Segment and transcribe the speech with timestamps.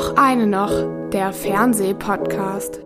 [0.00, 0.72] Och eine noch,
[1.12, 2.80] der Fernsehpodcast.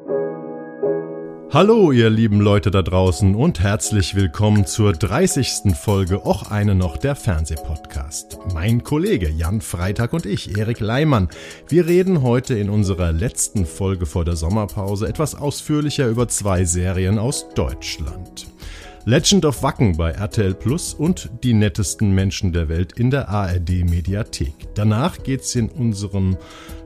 [1.52, 5.76] Hallo, ihr lieben Leute da draußen und herzlich willkommen zur 30.
[5.80, 8.38] Folge Och eine noch der Fernsehpodcast.
[8.52, 11.28] Mein Kollege Jan Freitag und ich, Erik Leimann,
[11.68, 17.20] wir reden heute in unserer letzten Folge vor der Sommerpause etwas ausführlicher über zwei Serien
[17.20, 18.48] aus Deutschland.
[19.06, 23.84] Legend of Wacken bei RTL Plus und die nettesten Menschen der Welt in der ARD
[23.84, 24.54] Mediathek.
[24.74, 26.38] Danach geht's in unserem,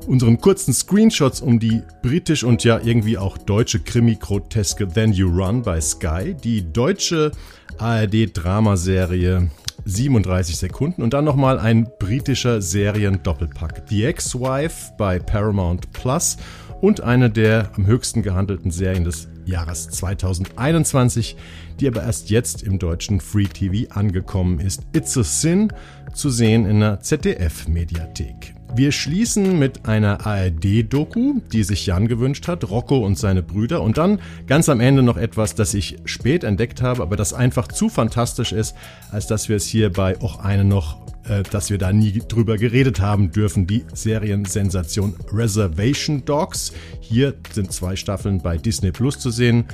[0.09, 5.63] unseren kurzen Screenshots um die britisch und ja irgendwie auch deutsche Krimi-Groteske Then You Run
[5.63, 7.31] bei Sky, die deutsche
[7.77, 9.51] ARD-Dramaserie
[9.85, 13.83] 37 Sekunden und dann nochmal ein britischer Serien-Doppelpack.
[13.89, 16.39] The Ex-Wife bei Paramount Plus
[16.81, 21.37] und eine der am höchsten gehandelten Serien des Jahres 2021,
[21.81, 24.87] die aber erst jetzt im deutschen Free TV angekommen ist.
[24.95, 25.73] It's a Sin
[26.15, 28.58] zu sehen in der ZDF-Mediathek.
[28.75, 33.83] Wir schließen mit einer ARD-Doku, die sich Jan gewünscht hat, Rocco und seine Brüder.
[33.83, 37.69] Und dann ganz am Ende noch etwas, das ich spät entdeckt habe, aber das einfach
[37.69, 38.77] zu fantastisch ist,
[39.11, 42.57] als dass wir es hier bei auch eine noch äh, dass wir da nie drüber
[42.57, 43.67] geredet haben dürfen.
[43.67, 46.73] Die Seriensensation Reservation Dogs.
[47.01, 49.65] Hier sind zwei Staffeln bei Disney Plus zu sehen.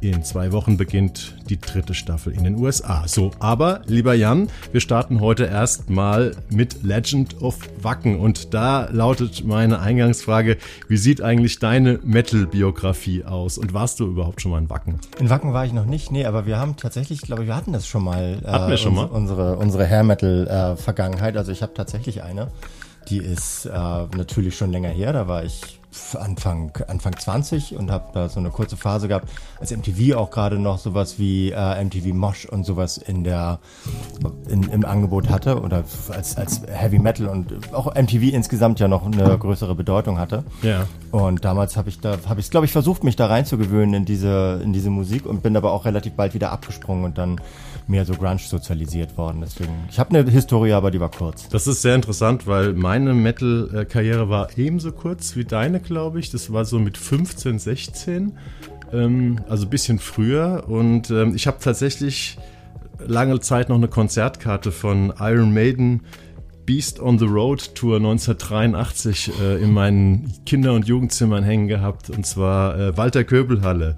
[0.00, 3.08] In zwei Wochen beginnt die dritte Staffel in den USA.
[3.08, 8.20] So, aber lieber Jan, wir starten heute erstmal mit Legend of Wacken.
[8.20, 13.56] Und da lautet meine Eingangsfrage, wie sieht eigentlich deine Metal-Biografie aus?
[13.56, 15.00] Und warst du überhaupt schon mal in Wacken?
[15.18, 17.72] In Wacken war ich noch nicht, nee, aber wir haben tatsächlich, glaube ich, wir hatten
[17.72, 18.38] das schon mal.
[18.44, 19.06] Äh, hatten wir schon mal?
[19.06, 21.36] Unsere, unsere Hair-Metal-Vergangenheit.
[21.36, 22.48] also ich habe tatsächlich eine.
[23.08, 25.80] Die ist äh, natürlich schon länger her, da war ich
[26.14, 30.58] Anfang, Anfang 20 und habe da so eine kurze Phase gehabt, als MTV auch gerade
[30.58, 33.58] noch sowas wie äh, MTV Mosh und sowas in der
[34.48, 39.06] in, im Angebot hatte oder als, als Heavy Metal und auch MTV insgesamt ja noch
[39.06, 40.44] eine größere Bedeutung hatte.
[40.62, 40.86] Ja.
[41.10, 44.60] Und damals habe ich da habe ich glaube ich versucht mich da reinzugewöhnen in diese
[44.62, 47.40] in diese Musik und bin aber auch relativ bald wieder abgesprungen und dann
[47.88, 49.40] mehr so Grunge sozialisiert worden.
[49.40, 51.48] Deswegen, ich habe eine Historie, aber die war kurz.
[51.48, 56.30] Das ist sehr interessant, weil meine Metal-Karriere war ebenso kurz wie deine, glaube ich.
[56.30, 58.32] Das war so mit 15, 16,
[58.92, 60.64] ähm, also ein bisschen früher.
[60.68, 62.36] Und ähm, ich habe tatsächlich
[62.98, 66.02] lange Zeit noch eine Konzertkarte von Iron Maiden
[66.66, 72.10] Beast on the Road Tour 1983 äh, in meinen Kinder- und Jugendzimmern hängen gehabt.
[72.10, 73.96] Und zwar äh, Walter Köbelhalle.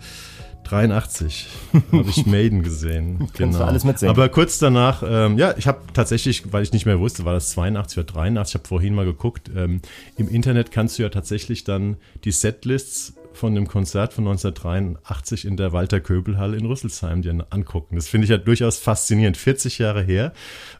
[0.70, 1.46] 83
[1.92, 3.28] habe ich Maiden gesehen.
[3.36, 3.64] genau.
[3.64, 4.10] alles mitsehen.
[4.10, 7.50] Aber kurz danach, ähm, ja, ich habe tatsächlich, weil ich nicht mehr wusste, war das
[7.50, 9.80] 82 oder 83, ich habe vorhin mal geguckt, ähm,
[10.16, 15.56] im Internet kannst du ja tatsächlich dann die Setlists von dem Konzert von 1983 in
[15.56, 17.94] der Walter Köbelhalle in Rüsselsheim dir angucken.
[17.94, 19.36] Das finde ich ja durchaus faszinierend.
[19.36, 20.32] 40 Jahre her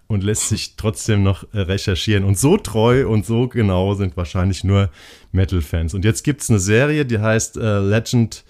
[0.09, 2.25] und lässt sich trotzdem noch äh, recherchieren.
[2.25, 4.91] Und so treu und so genau sind wahrscheinlich nur
[5.33, 5.95] Metal-Fans.
[5.95, 8.45] Und jetzt gibt es eine Serie, die heißt äh, Legend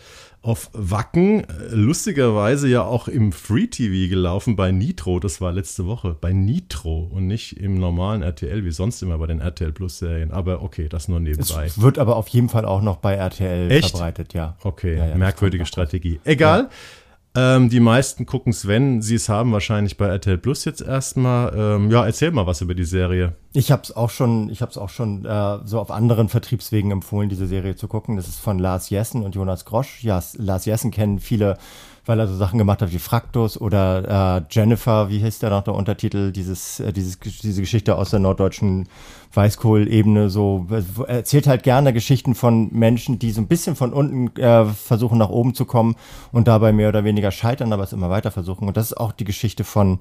[0.49, 6.17] auf Wacken, lustigerweise ja auch im Free TV gelaufen bei Nitro, das war letzte Woche,
[6.19, 10.31] bei Nitro und nicht im normalen RTL, wie sonst immer bei den RTL Plus Serien.
[10.31, 11.67] Aber okay, das nur nebenbei.
[11.67, 13.91] Es wird aber auf jeden Fall auch noch bei RTL Echt?
[13.91, 14.57] verbreitet, ja.
[14.63, 16.19] Okay, ja, ja, merkwürdige Strategie.
[16.25, 16.63] Egal.
[16.63, 16.69] Ja.
[17.39, 21.55] Ähm, die meisten gucken es, wenn sie es haben, wahrscheinlich bei RTL Plus jetzt erstmal.
[21.57, 23.35] Ähm, ja, erzähl mal was über die Serie.
[23.53, 27.29] Ich habe es auch schon, ich habe auch schon äh, so auf anderen Vertriebswegen empfohlen,
[27.29, 28.17] diese Serie zu gucken.
[28.17, 30.03] Das ist von Lars Jessen und Jonas Grosch.
[30.03, 31.59] Ja, Lars Jessen kennen viele
[32.09, 35.63] weil er so Sachen gemacht hat wie Fraktus oder äh, Jennifer, wie hieß der noch
[35.63, 38.89] der Untertitel, dieses, äh, dieses, diese Geschichte aus der norddeutschen
[39.35, 40.67] Weißkohl-Ebene, so,
[41.07, 45.19] er erzählt halt gerne Geschichten von Menschen, die so ein bisschen von unten äh, versuchen
[45.19, 45.97] nach oben zu kommen
[46.33, 48.69] und dabei mehr oder weniger scheitern, aber es immer weiter versuchen.
[48.69, 49.99] Und das ist auch die Geschichte von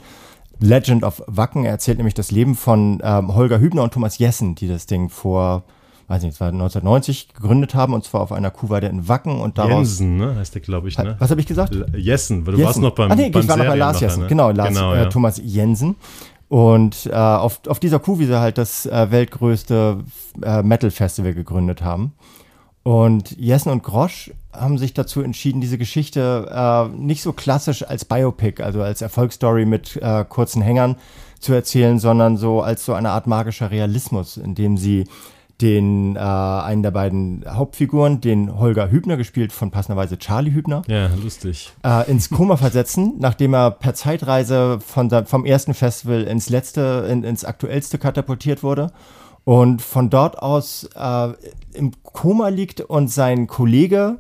[0.60, 1.66] Legend of Wacken.
[1.66, 5.10] Er erzählt nämlich das Leben von ähm, Holger Hübner und Thomas Jessen, die das Ding
[5.10, 5.66] vor
[6.08, 9.58] weiß nicht, es war 1990 gegründet haben und zwar auf einer Kuhweide in Wacken und
[9.58, 10.00] daraus.
[10.00, 11.16] Jensen, ne, heißt der, glaube ich, ne?
[11.20, 11.74] Was habe ich gesagt?
[11.76, 12.68] L Jessen, weil du Jessen.
[12.68, 14.28] warst noch beim, ah, nee, beim ich war noch bei Lars Jessen, ne?
[14.28, 15.04] genau, Lars, genau, äh, ja.
[15.04, 15.96] äh, Thomas Jensen.
[16.50, 19.98] Und äh, auf, auf dieser Kuhwiese halt das äh, weltgrößte
[20.42, 22.14] äh, Metal-Festival gegründet haben.
[22.84, 28.06] Und Jessen und Grosch haben sich dazu entschieden, diese Geschichte äh, nicht so klassisch als
[28.06, 30.96] Biopic, also als Erfolgsstory mit äh, kurzen Hängern
[31.42, 35.04] zu erzählen, sondern so als so eine Art magischer Realismus, in dem sie
[35.62, 40.84] den äh, einen der beiden Hauptfiguren, den Holger Hübner, gespielt von passenderweise Charlie Hübner.
[40.88, 41.72] Ja, lustig.
[41.84, 47.24] Äh, ins Koma versetzen, nachdem er per Zeitreise von, vom ersten Festival ins letzte, in,
[47.24, 48.92] ins aktuellste katapultiert wurde.
[49.46, 51.30] Und von dort aus äh,
[51.74, 54.20] im Koma liegt und sein Kollege,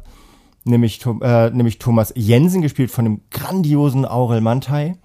[0.63, 4.95] nämlich, äh, nämlich Thomas Jensen, gespielt von dem grandiosen Aurel Mantai,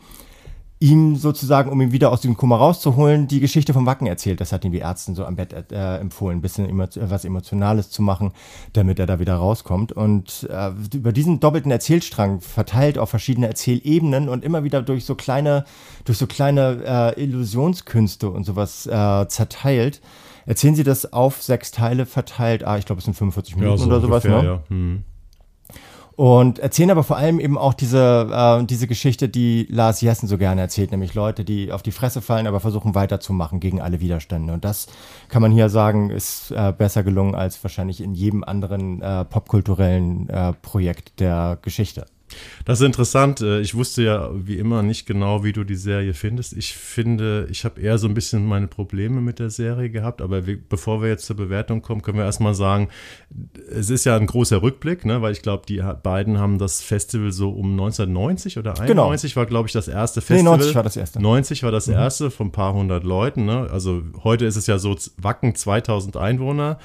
[0.82, 4.40] ihm sozusagen, um ihn wieder aus dem Kummer rauszuholen, die Geschichte vom Wacken erzählt.
[4.40, 7.90] Das hat ihm die Ärztin so am Bett äh, empfohlen, ein bisschen emo was Emotionales
[7.90, 8.32] zu machen,
[8.73, 9.93] damit er da wieder rauskommt.
[9.93, 15.14] Und äh, über diesen doppelten Erzählstrang verteilt auf verschiedene Erzählebenen und immer wieder durch so
[15.14, 15.64] kleine,
[16.05, 20.00] durch so kleine äh, Illusionskünste und sowas äh, zerteilt.
[20.46, 22.64] Erzählen Sie das auf sechs Teile verteilt?
[22.64, 24.49] Ah, ich glaube, es sind 45 Minuten ja, so oder sowas, ungefähr, ne?
[24.49, 24.62] Ja.
[24.69, 25.05] Hm.
[26.17, 30.38] Und erzählen aber vor allem eben auch diese, äh, diese Geschichte, die Lars Jessen so
[30.38, 34.53] gerne erzählt, nämlich Leute, die auf die Fresse fallen, aber versuchen weiterzumachen gegen alle Widerstände.
[34.53, 34.88] Und das
[35.29, 40.29] kann man hier sagen, ist äh, besser gelungen als wahrscheinlich in jedem anderen äh, popkulturellen
[40.29, 42.06] äh, Projekt der Geschichte.
[42.64, 43.40] Das ist interessant.
[43.40, 46.52] Äh, ich wusste ja wie immer nicht genau, wie du die Serie findest.
[46.55, 50.23] Ich finde, ich habe eher so ein bisschen meine Probleme mit der Serie gehabt.
[50.23, 52.88] Aber wir, bevor wir jetzt zur Bewertung kommen, können wir erstmal sagen,
[53.70, 55.23] es ist ja ein großer Rückblick, ne?
[55.23, 59.40] weil ich glaube, die beiden haben das Festival so um 1990 oder 91 genau.
[59.40, 60.56] war, glaube ich, das erste Festival.
[60.56, 61.20] Nee, 90 war das erste.
[61.20, 61.94] 90 war das mhm.
[61.94, 63.44] erste von ein paar hundert Leuten.
[63.44, 63.69] Ne?
[63.70, 66.79] Also heute ist es ja so Wacken 2000 Einwohner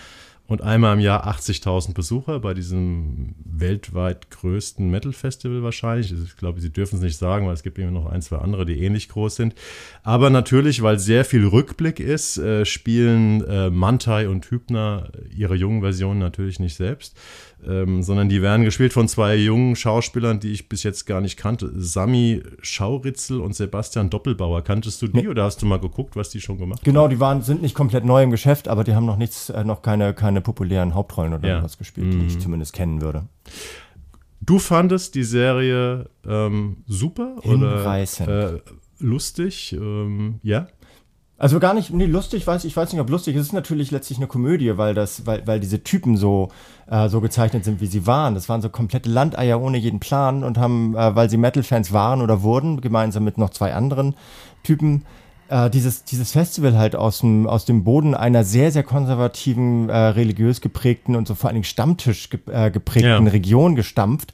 [0.47, 6.13] und einmal im Jahr 80.000 Besucher bei diesem weltweit größten Metal-Festival wahrscheinlich.
[6.13, 8.65] Ich glaube, sie dürfen es nicht sagen, weil es gibt immer noch ein, zwei andere,
[8.65, 9.55] die ähnlich groß sind.
[10.03, 15.81] Aber natürlich, weil sehr viel Rückblick ist, äh, spielen äh, Mantai und Hübner ihre jungen
[15.81, 17.17] Versionen natürlich nicht selbst,
[17.65, 21.37] ähm, sondern die werden gespielt von zwei jungen Schauspielern, die ich bis jetzt gar nicht
[21.37, 21.71] kannte.
[21.75, 24.63] Sami Schauritzel und Sebastian Doppelbauer.
[24.63, 25.27] Kanntest du die nee.
[25.27, 27.09] oder hast du mal geguckt, was die schon gemacht genau, haben?
[27.09, 29.63] Genau, die waren, sind nicht komplett neu im Geschäft, aber die haben noch nichts, äh,
[29.63, 31.63] noch keine, keine populären Hauptrollen oder ja.
[31.63, 32.39] was gespielt, die ich mhm.
[32.39, 33.27] zumindest kennen würde.
[34.39, 38.29] Du fandest die Serie ähm, super Hinreißend.
[38.29, 38.59] oder äh,
[38.99, 39.73] lustig?
[39.73, 40.67] Ähm, ja?
[41.39, 43.35] Also gar nicht, nee, lustig, weiß ich weiß nicht, ob lustig.
[43.35, 46.49] Es ist natürlich letztlich eine Komödie, weil das, weil, weil diese Typen so,
[46.89, 48.33] äh, so gezeichnet sind, wie sie waren.
[48.33, 52.21] Das waren so komplette Landeier ohne jeden Plan und haben, äh, weil sie Metal-Fans waren
[52.21, 54.15] oder wurden, gemeinsam mit noch zwei anderen
[54.63, 55.05] Typen,
[55.49, 59.95] äh, dieses, dieses Festival halt aus dem, aus dem Boden einer sehr, sehr konservativen, äh,
[59.95, 63.31] religiös geprägten und so vor allen Dingen Stammtisch äh, geprägten ja.
[63.31, 64.33] Region gestampft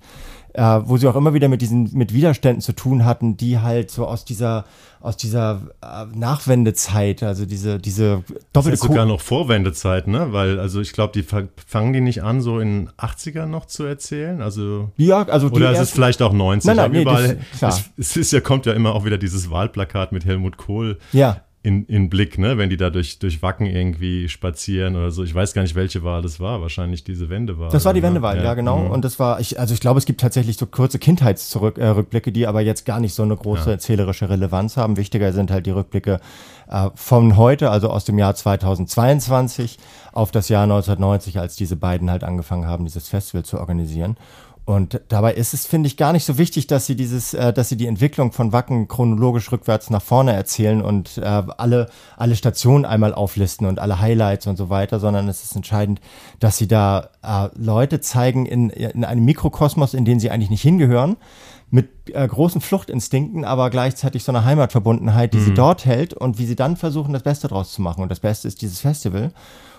[0.54, 3.92] äh, wo sie auch immer wieder mit diesen mit Widerständen zu tun hatten, die halt
[3.92, 4.66] so aus dieser
[5.02, 8.24] aus dieser äh, Nachwendezeit, also diese diese
[8.54, 10.32] doppelte das ist sogar noch Vorwendezeit, ne?
[10.32, 14.42] Weil also ich glaube, die fangen die nicht an so in 80ern noch zu erzählen,
[14.42, 17.92] also ja, also oder ist es vielleicht auch 90 nein, nein, nee, überall, das, es,
[17.98, 21.00] es, ist ja kommt ja immer auch wieder dieses Wahlplakat mit Helmut Kohl.
[21.12, 22.58] Ja in, in Blick, ne?
[22.58, 25.24] wenn die da durch, durch Wacken irgendwie spazieren oder so.
[25.24, 26.62] Ich weiß gar nicht, welche Wahl das war.
[26.62, 27.70] Wahrscheinlich diese Wendewahl.
[27.70, 28.80] Das war die Wendewahl, ja, ja genau.
[28.80, 28.92] Mhm.
[28.92, 32.48] Und das war, ich, also ich glaube, es gibt tatsächlich so kurze Kindheitsrückblicke, äh, die
[32.48, 33.72] aber jetzt gar nicht so eine große ja.
[33.72, 34.98] erzählerische Relevanz haben.
[34.98, 36.20] Wichtiger sind halt die Rückblicke
[36.70, 39.78] äh, von heute, also aus dem Jahr 2022
[40.12, 44.18] auf das Jahr 1990, als diese beiden halt angefangen haben, dieses Festival zu organisieren.
[44.66, 47.68] Und dabei ist es, finde ich, gar nicht so wichtig, dass sie dieses, äh, dass
[47.68, 52.86] sie die Entwicklung von Wacken chronologisch rückwärts nach vorne erzählen und äh, alle, alle Stationen
[52.86, 56.00] einmal auflisten und alle Highlights und so weiter, sondern es ist entscheidend,
[56.40, 60.62] dass sie da äh, Leute zeigen in, in einem Mikrokosmos, in den sie eigentlich nicht
[60.62, 61.18] hingehören,
[61.70, 65.46] mit äh, großen Fluchtinstinkten, aber gleichzeitig so einer Heimatverbundenheit, die mhm.
[65.46, 68.02] sie dort hält und wie sie dann versuchen, das Beste draus zu machen.
[68.02, 69.34] Und das Beste ist dieses Festival.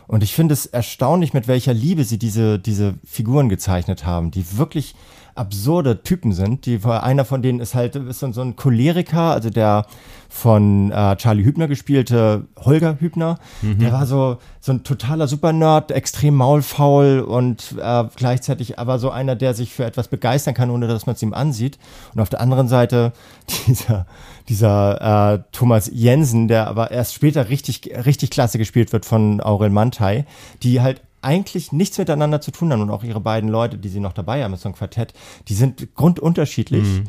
[0.06, 4.56] Und ich finde es erstaunlich, mit welcher Liebe sie diese, diese Figuren gezeichnet haben, die
[4.58, 4.94] wirklich
[5.34, 6.66] absurde Typen sind.
[6.66, 9.86] Die, einer von denen ist halt ist so ein Choleriker, also der
[10.28, 13.38] von äh, Charlie Hübner gespielte Holger Hübner.
[13.62, 13.79] Mhm.
[13.79, 19.36] Der war so, so ein totaler Supernerd, extrem maulfaul und äh, gleichzeitig aber so einer,
[19.36, 21.79] der sich für etwas begeistern kann, ohne dass man es ihm ansieht.
[22.14, 23.12] Und auf der anderen Seite
[23.67, 24.06] dieser,
[24.48, 29.70] dieser äh, Thomas Jensen, der aber erst später richtig, richtig klasse gespielt wird von Aurel
[29.70, 30.26] Mantai,
[30.62, 34.00] die halt eigentlich nichts miteinander zu tun haben und auch ihre beiden Leute, die sie
[34.00, 35.14] noch dabei haben, ist so ein Quartett,
[35.48, 36.84] die sind grundunterschiedlich.
[36.84, 37.04] Mhm.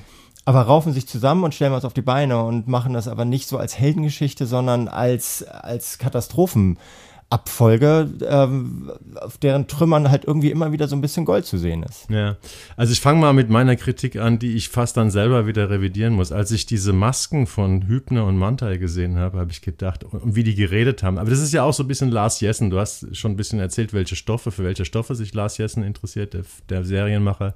[0.47, 3.47] Aber raufen sich zusammen und stellen was auf die Beine und machen das aber nicht
[3.47, 6.77] so als Heldengeschichte, sondern als, als Katastrophen,
[7.31, 11.81] Abfolge, ähm, auf deren Trümmern halt irgendwie immer wieder so ein bisschen Gold zu sehen
[11.81, 12.07] ist.
[12.07, 12.37] Ja,
[12.77, 16.13] also ich fange mal mit meiner Kritik an, die ich fast dann selber wieder revidieren
[16.13, 16.31] muss.
[16.31, 20.43] Als ich diese Masken von Hübner und Mantai gesehen habe, habe ich gedacht, und wie
[20.43, 21.17] die geredet haben.
[21.17, 22.69] Aber das ist ja auch so ein bisschen Lars Jessen.
[22.69, 26.35] Du hast schon ein bisschen erzählt, welche Stoffe, für welche Stoffe sich Lars Jessen interessiert,
[26.35, 27.55] der, der Serienmacher.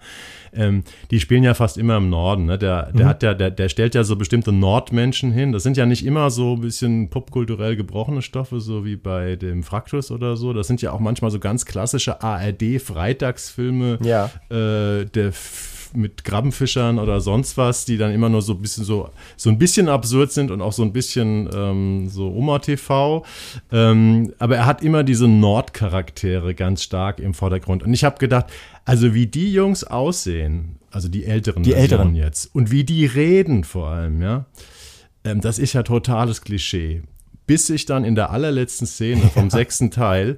[0.52, 2.46] Ähm, die spielen ja fast immer im Norden.
[2.46, 2.58] Ne?
[2.58, 3.10] Der, der mhm.
[3.10, 5.52] hat ja, der, der stellt ja so bestimmte Nordmenschen hin.
[5.52, 9.59] Das sind ja nicht immer so ein bisschen popkulturell gebrochene Stoffe, so wie bei dem
[9.60, 10.54] im Fraktus oder so.
[10.54, 14.32] Das sind ja auch manchmal so ganz klassische ARD-Freitagsfilme ja.
[14.50, 15.34] äh, der
[15.96, 19.58] mit Krabbenfischern oder sonst was, die dann immer nur so ein bisschen so, so ein
[19.58, 23.26] bisschen absurd sind und auch so ein bisschen ähm, so Oma-TV.
[23.72, 27.82] Ähm, aber er hat immer diese Nordcharaktere ganz stark im Vordergrund.
[27.82, 28.46] Und ich habe gedacht,
[28.86, 33.64] also wie die Jungs aussehen, also die älteren die Älteren jetzt, und wie die reden
[33.64, 34.46] vor allem, ja
[35.24, 37.02] ähm, das ist ja totales Klischee.
[37.50, 40.38] Bis sich dann in der allerletzten Szene vom sechsten Teil,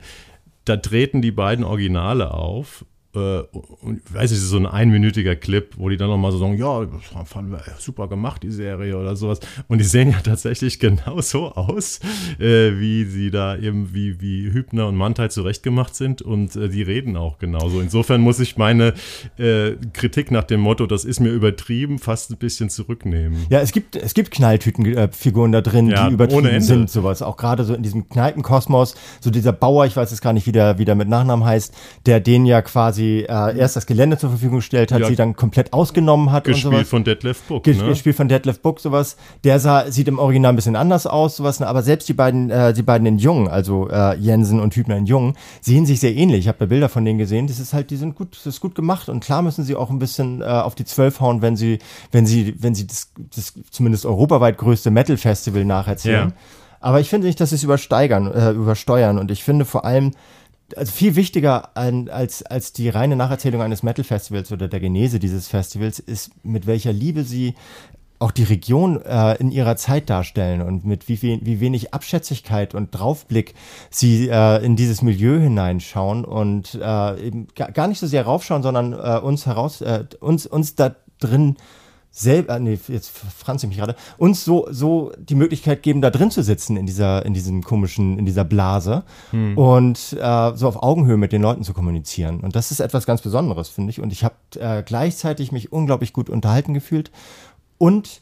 [0.64, 3.42] da treten die beiden Originale auf äh,
[3.82, 6.88] und ich weiß nicht, so ein einminütiger Clip, wo die dann nochmal so sagen, ja,
[7.26, 9.40] fanden wir super gemacht, die Serie oder sowas.
[9.68, 12.00] Und die sehen ja tatsächlich genauso aus,
[12.40, 16.84] äh, wie sie da eben, wie, wie Hübner und Mantai zurechtgemacht sind und äh, die
[16.84, 17.82] reden auch genauso.
[17.82, 18.94] Insofern muss ich meine
[19.38, 23.46] äh, Kritik nach dem Motto, das ist mir übertrieben, fast ein bisschen zurücknehmen.
[23.50, 27.22] Ja, es gibt, es gibt Knalltütenfiguren da drin, ja, die übertrieben sind, sowas.
[27.22, 30.52] Auch gerade so in diesem Kneipenkosmos, so dieser Bauer, ich weiß jetzt gar nicht, wie
[30.54, 31.74] der, wie der mit Nachnamen heißt,
[32.06, 35.08] der den ja quasi quasi äh, erst das Gelände zur Verfügung gestellt hat, ja.
[35.08, 36.90] sie dann komplett ausgenommen hat gespielt und sowas.
[36.90, 37.88] von Detlef Book, Ges ne?
[37.90, 39.18] Gespielt von Detlef Book, sowas.
[39.44, 41.60] Der sah, sieht im Original ein bisschen anders aus, sowas.
[41.60, 41.68] Ne?
[41.68, 45.06] Aber selbst die beiden, äh, die beiden in Jung, also äh, Jensen und Hübner in
[45.06, 46.42] Jung, sehen sich sehr ähnlich.
[46.42, 47.48] Ich habe da Bilder von denen gesehen.
[47.48, 49.90] Das ist halt, die sind gut, das ist gut gemacht und klar müssen sie auch
[49.90, 51.80] ein bisschen äh, auf die Zwölf hauen, wenn sie,
[52.12, 56.30] wenn sie, wenn sie das, das zumindest europaweit größte Metal-Festival nacherzählen.
[56.30, 56.36] Ja.
[56.84, 59.20] Aber ich finde nicht, dass sie es übersteigern, äh, übersteuern.
[59.20, 60.14] Und ich finde vor allem,
[60.78, 65.48] also viel wichtiger an, als, als die reine Nacherzählung eines Metal-Festivals oder der Genese dieses
[65.48, 67.56] Festivals ist, mit welcher Liebe sie
[68.22, 72.76] auch die Region äh, in ihrer Zeit darstellen und mit wie, wie, wie wenig Abschätzigkeit
[72.76, 73.56] und Draufblick
[73.90, 78.94] sie äh, in dieses Milieu hineinschauen und äh, eben gar nicht so sehr raufschauen, sondern
[78.94, 81.58] äh, uns heraus, äh, uns, uns da drin
[82.14, 86.30] selber, nee, jetzt franz ich mich gerade, uns so, so die Möglichkeit geben, da drin
[86.30, 89.58] zu sitzen in dieser, in diesem komischen, in dieser Blase hm.
[89.58, 92.42] und äh, so auf Augenhöhe mit den Leuten zu kommunizieren.
[92.42, 94.02] Und das ist etwas ganz Besonderes, finde ich.
[94.02, 97.12] Und ich habe äh, gleichzeitig mich unglaublich gut unterhalten gefühlt
[97.78, 98.22] und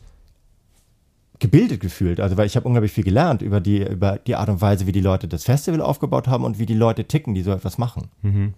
[1.40, 2.20] gebildet gefühlt.
[2.20, 4.92] Also weil ich habe unglaublich viel gelernt über die, über die Art und Weise, wie
[4.92, 8.10] die Leute das Festival aufgebaut haben und wie die Leute ticken, die so etwas machen.
[8.22, 8.54] Mhm.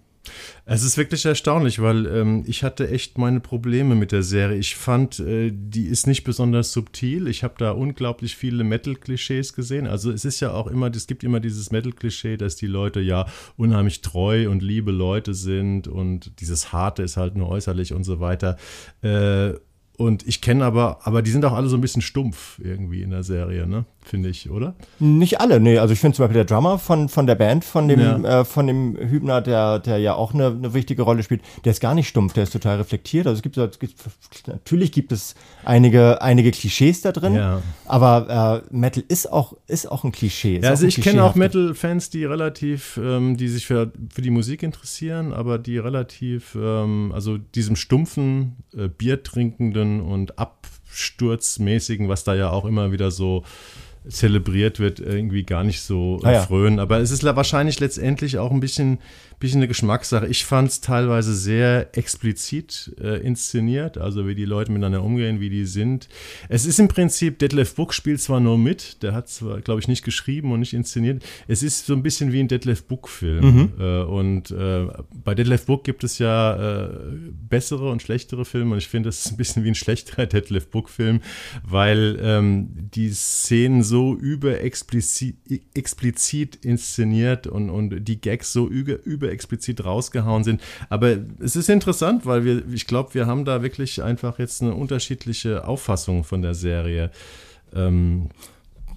[0.64, 4.56] Es ist wirklich erstaunlich, weil ähm, ich hatte echt meine Probleme mit der Serie.
[4.58, 7.26] Ich fand, äh, die ist nicht besonders subtil.
[7.26, 9.86] Ich habe da unglaublich viele Metal-Klischees gesehen.
[9.86, 13.26] Also es ist ja auch immer, es gibt immer dieses Metal-Klischee, dass die Leute ja
[13.56, 18.20] unheimlich treu und liebe Leute sind und dieses Harte ist halt nur äußerlich und so
[18.20, 18.56] weiter.
[19.02, 19.54] Äh,
[19.98, 23.10] und ich kenne aber, aber die sind auch alle so ein bisschen stumpf irgendwie in
[23.10, 23.84] der Serie, ne?
[24.04, 24.74] Finde ich, oder?
[24.98, 25.78] Nicht alle, nee.
[25.78, 28.40] Also ich finde zum Beispiel der Drummer von, von der Band, von dem, ja.
[28.40, 31.80] äh, von dem Hübner, der, der ja auch eine, eine wichtige Rolle spielt, der ist
[31.80, 33.26] gar nicht stumpf, der ist total reflektiert.
[33.26, 33.94] Also es gibt, es gibt
[34.48, 37.62] natürlich gibt es einige, einige Klischees da drin, ja.
[37.86, 40.58] aber äh, Metal ist auch, ist auch ein Klischee.
[40.60, 44.64] Ja, also ich kenne auch Metal-Fans, die relativ, ähm, die sich für, für die Musik
[44.64, 52.34] interessieren, aber die relativ, ähm, also diesem stumpfen, äh, Bier trinkenden und absturzmäßigen, was da
[52.34, 53.44] ja auch immer wieder so
[54.08, 56.42] zelebriert wird, irgendwie gar nicht so ah, ja.
[56.42, 56.78] frönen.
[56.78, 58.98] Aber es ist wahrscheinlich letztendlich auch ein bisschen
[59.42, 60.28] bisschen eine Geschmackssache.
[60.28, 65.50] Ich fand es teilweise sehr explizit äh, inszeniert, also wie die Leute miteinander umgehen, wie
[65.50, 66.08] die sind.
[66.48, 69.88] Es ist im Prinzip, Detlef Book spielt zwar nur mit, der hat zwar, glaube ich,
[69.88, 71.24] nicht geschrieben und nicht inszeniert.
[71.48, 73.44] Es ist so ein bisschen wie ein Detlef Book-Film.
[73.44, 73.72] Mhm.
[73.80, 74.86] Äh, und äh,
[75.24, 76.90] bei Detlef Book gibt es ja äh,
[77.48, 80.68] bessere und schlechtere Filme und ich finde, es ist ein bisschen wie ein schlechterer Detlef
[80.68, 81.20] Book-Film,
[81.64, 85.34] weil ähm, die Szenen so überexplizit
[85.74, 90.60] explizit inszeniert und, und die Gags so über, über explizit rausgehauen sind.
[90.88, 94.74] Aber es ist interessant, weil wir, ich glaube, wir haben da wirklich einfach jetzt eine
[94.74, 97.10] unterschiedliche Auffassung von der Serie.
[97.74, 98.28] Ähm,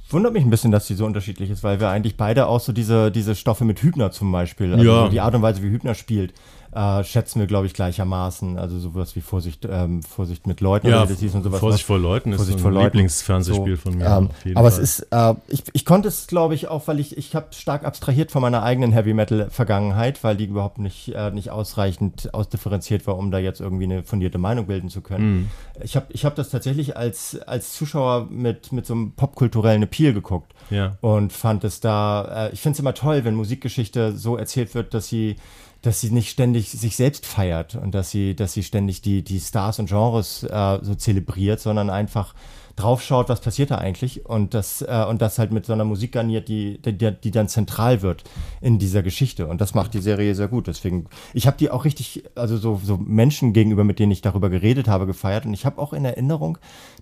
[0.09, 2.71] Wundert mich ein bisschen, dass die so unterschiedlich ist, weil wir eigentlich beide auch so
[2.71, 5.09] diese, diese Stoffe mit Hübner zum Beispiel, also ja.
[5.09, 6.31] die Art und Weise, wie Hübner spielt,
[6.75, 8.57] äh, schätzen wir, glaube ich, gleichermaßen.
[8.57, 11.61] Also sowas wie Vorsicht, ähm, Vorsicht mit Leuten ja, hieß und sowas.
[11.61, 14.05] Vorsicht vor Leuten ist Vorsicht ein Lieblingsfernsehspiel so, von mir.
[14.05, 14.83] Ähm, aber Fall.
[14.83, 17.85] es ist, äh, ich, ich konnte es, glaube ich, auch, weil ich, ich habe stark
[17.85, 23.07] abstrahiert von meiner eigenen Heavy Metal Vergangenheit, weil die überhaupt nicht, äh, nicht ausreichend ausdifferenziert
[23.07, 25.33] war, um da jetzt irgendwie eine fundierte Meinung bilden zu können.
[25.33, 25.47] Mhm.
[25.81, 30.13] Ich habe ich hab das tatsächlich als, als Zuschauer mit, mit so einem popkulturellen Appeal
[30.13, 30.53] geguckt.
[30.69, 30.97] Ja.
[30.99, 34.93] Und fand es da, äh, ich finde es immer toll, wenn Musikgeschichte so erzählt wird,
[34.93, 35.37] dass sie
[35.85, 39.39] dass sie nicht ständig sich selbst feiert und dass sie, dass sie ständig die, die
[39.39, 42.33] Stars und Genres äh, so zelebriert, sondern einfach
[42.75, 46.11] draufschaut, was passiert da eigentlich und das, äh, und das halt mit so einer Musik
[46.11, 48.23] garniert, die, die, die dann zentral wird
[48.59, 49.47] in dieser Geschichte.
[49.47, 50.67] Und das macht die Serie sehr gut.
[50.67, 54.49] Deswegen, ich habe die auch richtig, also so, so Menschen gegenüber, mit denen ich darüber
[54.49, 55.45] geredet habe, gefeiert.
[55.45, 56.57] Und ich habe auch in Erinnerung,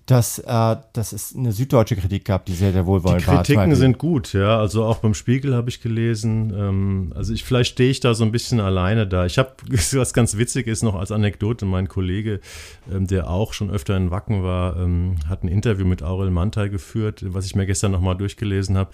[0.06, 3.42] dass, äh, dass es eine süddeutsche Kritik gab, die sehr, sehr wohlwollend war.
[3.42, 3.76] Die Kritiken war.
[3.76, 4.58] sind gut, ja.
[4.58, 6.52] Also auch beim Spiegel habe ich gelesen.
[6.56, 9.26] Ähm, also ich, vielleicht stehe ich da so ein bisschen alleine da.
[9.26, 12.40] Ich habe, was ganz witzig ist noch als Anekdote, mein Kollege,
[12.92, 16.30] ähm, der auch schon öfter in Wacken war, ähm, hat ein Interview Interview mit Aurel
[16.30, 18.90] Mantai geführt, was ich mir gestern nochmal durchgelesen habe.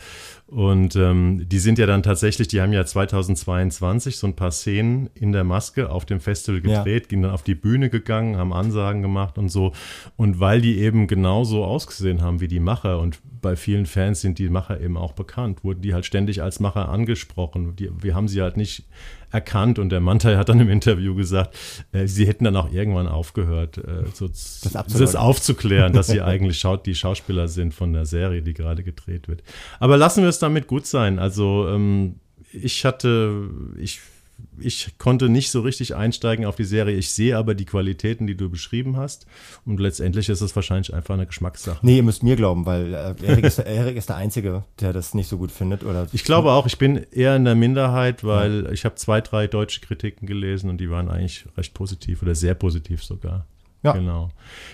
[0.51, 5.09] Und ähm, die sind ja dann tatsächlich, die haben ja 2022 so ein paar Szenen
[5.15, 7.09] in der Maske auf dem Festival gedreht, ja.
[7.09, 9.73] gingen dann auf die Bühne gegangen, haben Ansagen gemacht und so.
[10.17, 14.39] Und weil die eben genauso ausgesehen haben wie die Macher und bei vielen Fans sind
[14.39, 17.77] die Macher eben auch bekannt, wurden die halt ständig als Macher angesprochen.
[17.77, 18.85] Die, wir haben sie halt nicht
[19.31, 21.57] erkannt und der Mantai hat dann im Interview gesagt,
[21.93, 26.59] äh, sie hätten dann auch irgendwann aufgehört, äh, so das, das, aufzuklären, dass sie eigentlich
[26.59, 29.43] schaut, die Schauspieler sind von der Serie, die gerade gedreht wird.
[29.79, 31.19] Aber lassen wir es damit gut sein.
[31.19, 32.17] Also ähm,
[32.53, 34.01] ich hatte, ich
[34.59, 36.97] ich konnte nicht so richtig einsteigen auf die Serie.
[36.97, 39.27] Ich sehe aber die Qualitäten, die du beschrieben hast.
[39.65, 41.79] Und letztendlich ist es wahrscheinlich einfach eine Geschmackssache.
[41.83, 45.15] Nee, ihr müsst mir glauben, weil äh, Erik, ist, Erik ist der Einzige, der das
[45.15, 45.85] nicht so gut findet.
[45.85, 48.73] Oder ich glaube auch, ich bin eher in der Minderheit, weil ja.
[48.73, 52.55] ich habe zwei, drei deutsche Kritiken gelesen und die waren eigentlich recht positiv oder sehr
[52.55, 53.47] positiv sogar.
[53.83, 53.93] Ja.
[53.93, 54.29] Genau.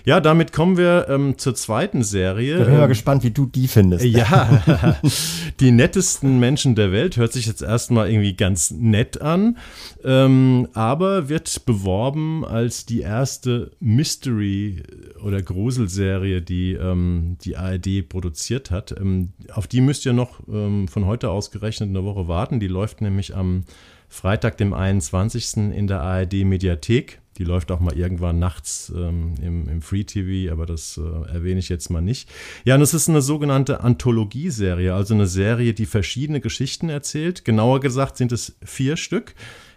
[0.04, 2.58] Ja, damit kommen wir ähm, zur zweiten Serie.
[2.58, 4.04] Ich bin mal ähm, gespannt, wie du die findest.
[4.04, 4.96] Ja,
[5.60, 9.58] die nettesten Menschen der Welt hört sich jetzt erstmal irgendwie ganz nett an,
[10.02, 14.82] ähm, aber wird beworben als die erste Mystery-
[15.22, 18.92] oder Gruselserie, die ähm, die ARD produziert hat.
[18.98, 22.58] Ähm, auf die müsst ihr noch ähm, von heute aus gerechnet eine Woche warten.
[22.58, 23.64] Die läuft nämlich am
[24.08, 25.56] Freitag, dem 21.
[25.56, 27.20] in der ARD Mediathek.
[27.38, 31.60] Die läuft auch mal irgendwann nachts ähm, im, im Free TV, aber das äh, erwähne
[31.60, 32.28] ich jetzt mal nicht.
[32.64, 37.44] Ja, und es ist eine sogenannte Anthologieserie, also eine Serie, die verschiedene Geschichten erzählt.
[37.44, 39.34] Genauer gesagt sind es vier Stück.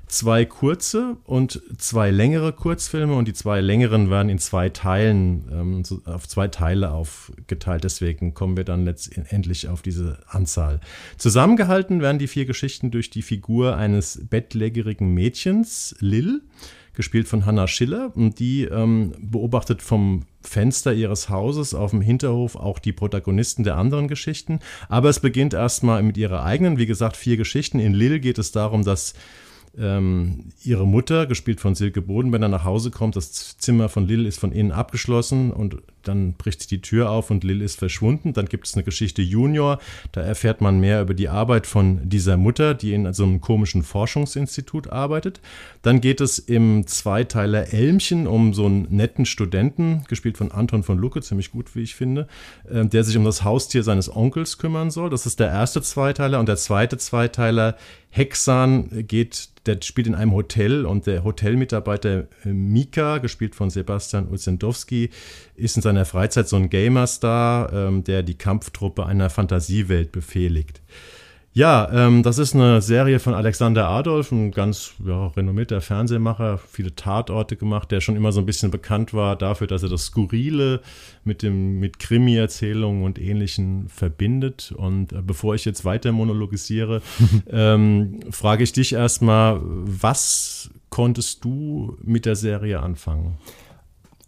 [0.07, 5.83] Zwei kurze und zwei längere Kurzfilme und die zwei längeren werden in zwei Teilen, ähm,
[6.05, 7.83] auf zwei Teile aufgeteilt.
[7.83, 10.79] Deswegen kommen wir dann letztendlich auf diese Anzahl.
[11.17, 16.41] Zusammengehalten werden die vier Geschichten durch die Figur eines bettlägerigen Mädchens, Lil
[16.99, 18.11] gespielt von Hannah Schiller.
[18.13, 23.77] Und die ähm, beobachtet vom Fenster ihres Hauses auf dem Hinterhof auch die Protagonisten der
[23.77, 24.59] anderen Geschichten.
[24.89, 27.79] Aber es beginnt erstmal mit ihrer eigenen, wie gesagt, vier Geschichten.
[27.79, 29.13] In Lil geht es darum, dass
[29.77, 33.15] ähm, ihre Mutter, gespielt von Silke Bodenbender, nach Hause kommt.
[33.15, 37.43] Das Zimmer von Lil ist von innen abgeschlossen und dann bricht die Tür auf und
[37.43, 38.33] Lil ist verschwunden.
[38.33, 39.79] Dann gibt es eine Geschichte Junior.
[40.11, 43.83] Da erfährt man mehr über die Arbeit von dieser Mutter, die in so einem komischen
[43.83, 45.41] Forschungsinstitut arbeitet.
[45.81, 50.97] Dann geht es im Zweiteiler Elmchen um so einen netten Studenten, gespielt von Anton von
[50.97, 52.27] Lucke, ziemlich gut, wie ich finde,
[52.69, 55.09] äh, der sich um das Haustier seines Onkels kümmern soll.
[55.09, 56.39] Das ist der erste Zweiteiler.
[56.39, 57.75] Und der zweite Zweiteiler
[58.11, 64.27] Hexan geht, der spielt in einem Hotel und der Hotelmitarbeiter äh, Mika, gespielt von Sebastian
[64.29, 65.11] Uzendowski,
[65.55, 70.81] ist in seiner Freizeit so ein Gamerstar, ähm, der die Kampftruppe einer Fantasiewelt befehligt.
[71.51, 76.93] Ja, ähm, das ist eine Serie von Alexander Adolf, ein ganz ja, renommierter Fernsehmacher, viele
[76.93, 80.81] Tatorte gemacht, der schon immer so ein bisschen bekannt war dafür, dass er das Skurrile
[81.23, 84.71] mit, dem, mit Krimi-Erzählungen und Ähnlichen verbindet.
[84.77, 87.01] Und äh, bevor ich jetzt weiter monologisiere,
[87.49, 93.39] ähm, frage ich dich erstmal, was konntest du mit der Serie anfangen?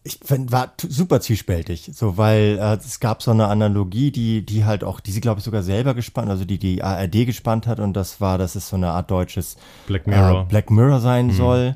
[0.03, 4.65] Ich find, war super zwiespältig, so weil äh, es gab so eine Analogie, die die
[4.65, 7.79] halt auch, die sie glaube ich sogar selber gespannt, also die die ARD gespannt hat
[7.79, 11.27] und das war, dass es so eine Art deutsches Black Mirror, äh, Black Mirror sein
[11.27, 11.31] mhm.
[11.31, 11.75] soll.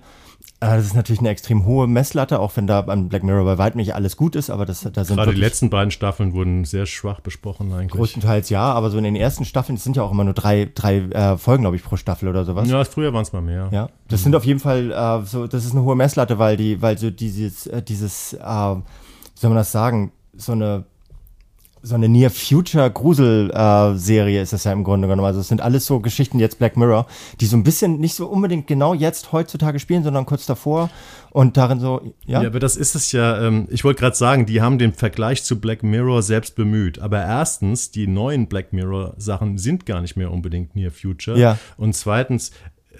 [0.65, 3.57] Äh, das ist natürlich eine extrem hohe Messlatte, auch wenn da beim Black Mirror bei
[3.57, 6.65] weitem nicht alles gut ist, aber das, da sind Gerade die letzten beiden Staffeln wurden
[6.65, 7.91] sehr schwach besprochen eigentlich.
[7.91, 10.97] Größtenteils ja, aber so in den ersten Staffeln, sind ja auch immer nur drei, drei
[10.97, 12.69] äh, Folgen, glaube ich, pro Staffel oder sowas.
[12.69, 13.69] Ja, früher waren es mal mehr.
[13.71, 14.23] Ja, das mhm.
[14.23, 17.11] sind auf jeden Fall äh, so, das ist eine hohe Messlatte, weil die, weil so
[17.11, 20.85] dieses, äh, dieses, äh, wie soll man das sagen, so eine
[21.85, 25.27] so eine Near-Future-Grusel-Serie ist das ja im Grunde genommen.
[25.27, 27.05] Also es sind alles so Geschichten jetzt Black Mirror,
[27.39, 30.89] die so ein bisschen nicht so unbedingt genau jetzt heutzutage spielen, sondern kurz davor
[31.29, 32.41] und darin so, ja.
[32.41, 35.43] Ja, aber das ist es ja, ähm, ich wollte gerade sagen, die haben den Vergleich
[35.43, 36.99] zu Black Mirror selbst bemüht.
[36.99, 41.37] Aber erstens, die neuen Black Mirror-Sachen sind gar nicht mehr unbedingt Near-Future.
[41.37, 41.57] Ja.
[41.77, 42.51] Und zweitens,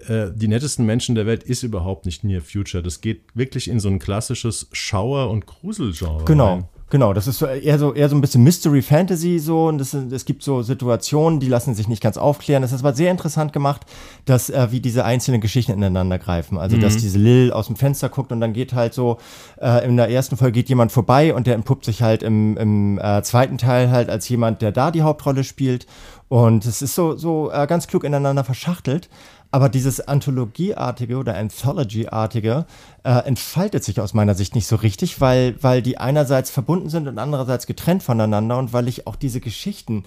[0.08, 2.84] äh, die nettesten Menschen der Welt ist überhaupt nicht Near Future.
[2.84, 6.26] Das geht wirklich in so ein klassisches Schauer- und Gruselgenre.
[6.26, 6.54] Genau.
[6.54, 6.66] Rein.
[6.92, 9.96] Genau, das ist so eher so eher so ein bisschen Mystery Fantasy so und es,
[9.96, 12.62] es gibt so Situationen, die lassen sich nicht ganz aufklären.
[12.62, 13.82] Es ist aber sehr interessant gemacht,
[14.26, 16.60] dass äh, wie diese einzelnen Geschichten ineinander greifen.
[16.60, 16.82] Also mhm.
[16.82, 19.18] dass diese Lil aus dem Fenster guckt und dann geht halt so
[19.60, 23.00] äh, in der ersten Folge geht jemand vorbei und der entpuppt sich halt im, im
[23.00, 25.88] äh, zweiten Teil halt als jemand, der da die Hauptrolle spielt.
[26.28, 29.10] Und es ist so so äh, ganz klug ineinander verschachtelt.
[29.52, 32.66] Aber dieses Anthologieartige oder Anthology-artige
[33.04, 37.08] äh, entfaltet sich aus meiner Sicht nicht so richtig, weil, weil die einerseits verbunden sind
[37.08, 40.04] und andererseits getrennt voneinander und weil ich auch diese Geschichten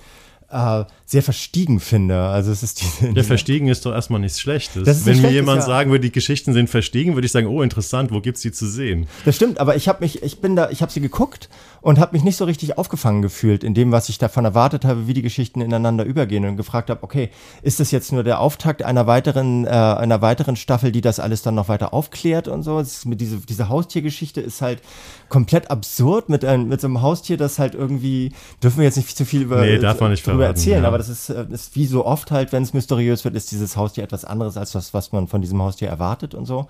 [0.50, 2.18] äh, sehr verstiegen finde.
[2.18, 3.12] Also es ist diese.
[3.12, 5.06] Ja, verstiegen ist doch erstmal nichts Schlechtes.
[5.06, 8.12] Wenn mir jemand ja- sagen würde, die Geschichten sind verstiegen, würde ich sagen, oh interessant,
[8.12, 9.06] wo gibt's die zu sehen?
[9.24, 11.48] Das stimmt, aber ich habe mich, ich bin da, ich habe sie geguckt
[11.80, 15.06] und habe mich nicht so richtig aufgefangen gefühlt in dem, was ich davon erwartet habe,
[15.06, 17.30] wie die Geschichten ineinander übergehen und gefragt habe, okay,
[17.62, 21.42] ist das jetzt nur der Auftakt einer weiteren, äh, einer weiteren Staffel, die das alles
[21.42, 22.78] dann noch weiter aufklärt und so?
[22.78, 24.80] Es ist mit diese, diese Haustiergeschichte ist halt
[25.28, 28.32] komplett absurd mit, ein, mit so einem Haustier, das halt irgendwie,
[28.62, 30.88] dürfen wir jetzt nicht zu viel über, Nee, darf man nicht verraten, erzählen, ja.
[30.88, 33.77] aber das ist, äh, ist wie so oft halt, wenn es mysteriös wird, ist dieses
[33.77, 36.66] Haustier etwas anderes als das, was man von diesem Haustier erwartet und so.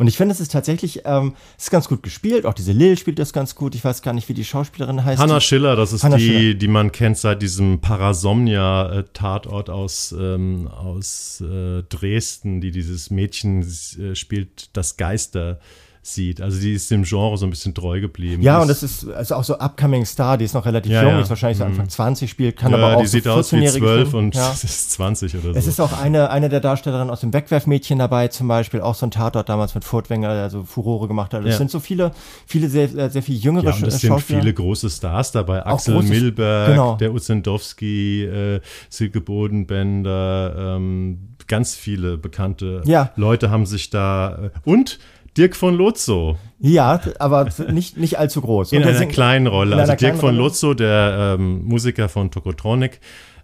[0.00, 2.46] Und ich finde, es ist tatsächlich, ähm, es ist ganz gut gespielt.
[2.46, 3.74] Auch diese Lil spielt das ganz gut.
[3.74, 5.20] Ich weiß gar nicht, wie die Schauspielerin heißt.
[5.20, 6.54] Hannah Schiller, das ist Hannah die, Schiller.
[6.54, 14.14] die man kennt seit diesem Parasomnia-Tatort aus, ähm, aus äh, Dresden, die dieses Mädchen äh,
[14.14, 15.58] spielt, das Geister
[16.02, 16.40] sieht.
[16.40, 18.42] Also die ist dem Genre so ein bisschen treu geblieben.
[18.42, 21.02] ja, Die und das ist also auch so Upcoming Star, die ist noch relativ Ja,
[21.02, 21.20] jung, ja.
[21.20, 23.56] ist wahrscheinlich so Anfang 20, spielt, kann ja, aber auch die so sieht aus wie
[23.56, 24.26] 14-jährige 12 Filme.
[24.26, 24.34] und
[24.64, 25.58] ist 20 oder so.
[25.58, 29.04] Es ist auch eine, eine der Darstellerinnen aus dem Wegwerfmädchen dabei, zum Beispiel, auch so
[29.06, 31.44] ein Tatort damals mit Furtwängler, der so Furore gemacht hat.
[31.44, 32.12] Es sind so viele,
[32.46, 35.66] viele sehr, sehr sehr viel jüngere ja, und es Sch- sind viele große Stars dabei.
[35.66, 36.94] Axel große- Milberg, genau.
[36.96, 42.82] der Uzendowski, äh, Silke Bodenbender, ähm, ganz viele bekannte.
[43.16, 44.98] Leute haben sich da äh, und
[45.36, 48.72] Dirk von Lotso Ja, aber nicht, nicht allzu groß.
[48.72, 49.76] in einer singt- kleinen Rolle.
[49.76, 50.38] Also Dirk von Rolle.
[50.38, 53.00] Lotso, der ähm, Musiker von Tokotronic,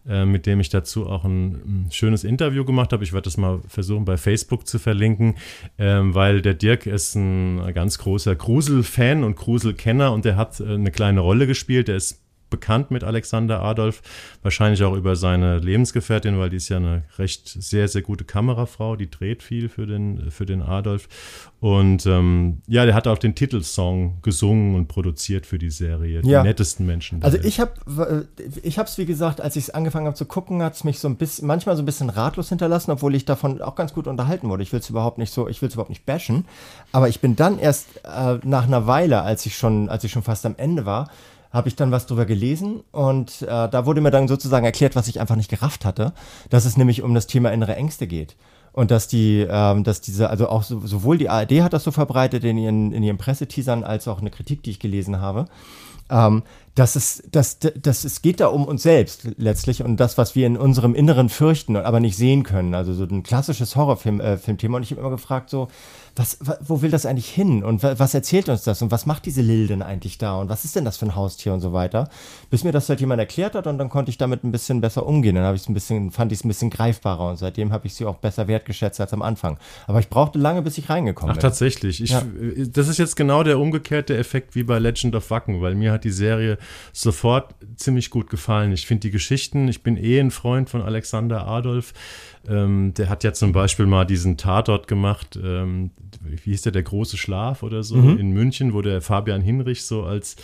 [0.09, 1.53] äh, mit dem ich dazu auch ein,
[1.87, 3.05] ein schönes Interview gemacht habe.
[3.05, 5.37] Ich werde das mal versuchen bei Facebook zu verlinken,
[5.79, 10.75] ähm, weil der Dirk ist ein ganz großer Grusel-Fan und Grusel-Kenner und der hat äh,
[10.75, 11.89] eine kleine Rolle gespielt.
[11.89, 12.21] Der ist
[12.51, 14.03] bekannt mit Alexander Adolf,
[14.43, 18.97] wahrscheinlich auch über seine Lebensgefährtin, weil die ist ja eine recht sehr, sehr gute Kamerafrau,
[18.97, 21.09] die dreht viel für den, für den Adolf.
[21.61, 26.21] Und ähm, ja, der hat auch den Titelsong gesungen und produziert für die Serie.
[26.23, 26.43] Ja.
[26.43, 27.23] Die nettesten Menschen.
[27.23, 27.47] Also Welt.
[27.47, 28.29] ich habe,
[28.63, 30.99] ich habe es wie gesagt, als ich es angefangen habe zu gucken, hat es mich
[30.99, 34.07] so ein bisschen, manchmal so ein bisschen ratlos hinterlassen, obwohl ich davon auch ganz gut
[34.07, 34.63] unterhalten wurde.
[34.63, 36.45] Ich will es überhaupt nicht so, ich will es überhaupt nicht bashen,
[36.93, 40.23] aber ich bin dann erst äh, nach einer Weile, als ich schon, als ich schon
[40.23, 41.11] fast am Ende war,
[41.53, 45.09] habe ich dann was drüber gelesen und äh, da wurde mir dann sozusagen erklärt, was
[45.09, 46.13] ich einfach nicht gerafft hatte,
[46.51, 48.37] dass es nämlich um das Thema innere Ängste geht.
[48.73, 51.93] Und dass die, ähm, dass diese, also auch so, sowohl die ARD hat das so
[51.93, 55.47] verbreitet in ihren, in ihren Presseteasern, als auch eine Kritik, die ich gelesen habe,
[56.11, 56.43] ähm,
[56.75, 60.47] dass es, dass, dass es geht da um uns selbst letztlich und das, was wir
[60.47, 62.75] in unserem Inneren fürchten, aber nicht sehen können.
[62.75, 64.39] Also so ein klassisches Horrorfilm, äh.
[64.47, 65.69] Und ich habe immer gefragt, so,
[66.17, 67.63] was, wa- wo will das eigentlich hin?
[67.63, 68.81] Und wa- was erzählt uns das?
[68.83, 70.37] Und was macht diese Lil denn eigentlich da?
[70.41, 72.09] Und was ist denn das für ein Haustier und so weiter?
[72.51, 75.07] Bis mir das halt jemand erklärt hat und dann konnte ich damit ein bisschen besser
[75.07, 75.35] umgehen.
[75.35, 77.87] Dann habe ich es ein bisschen, fand ich es ein bisschen greifbarer und seitdem habe
[77.87, 79.59] ich sie auch besser wertgeschätzt als am Anfang.
[79.87, 81.43] Aber ich brauchte lange, bis ich reingekommen Ach, bin.
[81.43, 82.03] tatsächlich.
[82.03, 82.21] Ich, Ja.
[82.21, 85.93] äh, Das ist jetzt genau der umgekehrte Effekt wie bei Legend of Wacken, weil mir
[85.93, 86.57] hat die Serie
[86.93, 88.73] sofort ziemlich gut gefallen.
[88.73, 91.93] Ich finde die Geschichten, ich bin eh ein Freund von Alexander Adolf.
[92.49, 95.91] Ähm, der hat ja zum Beispiel mal diesen Tatort gemacht, ähm,
[96.23, 98.19] wie hieß der, der große Schlaf oder so, Mhm.
[98.19, 100.37] in München, wo der Fabian Hinrich so als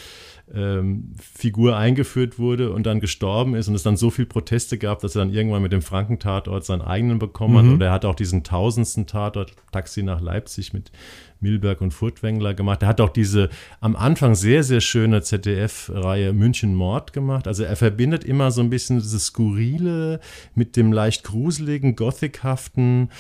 [0.55, 4.99] ähm, Figur eingeführt wurde und dann gestorben ist und es dann so viel Proteste gab,
[5.01, 7.75] dass er dann irgendwann mit dem Frankentatort seinen eigenen bekommen hat.
[7.77, 10.91] Oder er hat auch diesen tausendsten Tatort, Taxi nach Leipzig mit
[11.43, 12.83] Milberg und Furtwängler gemacht.
[12.83, 13.51] Er hat auch diese
[13.81, 17.47] am Anfang sehr, sehr schöne ZDF-Reihe München Mord gemacht.
[17.47, 20.21] Also er verbindet immer so ein bisschen dieses Skurrile
[20.55, 23.11] mit dem leicht gruseligen, gothichaften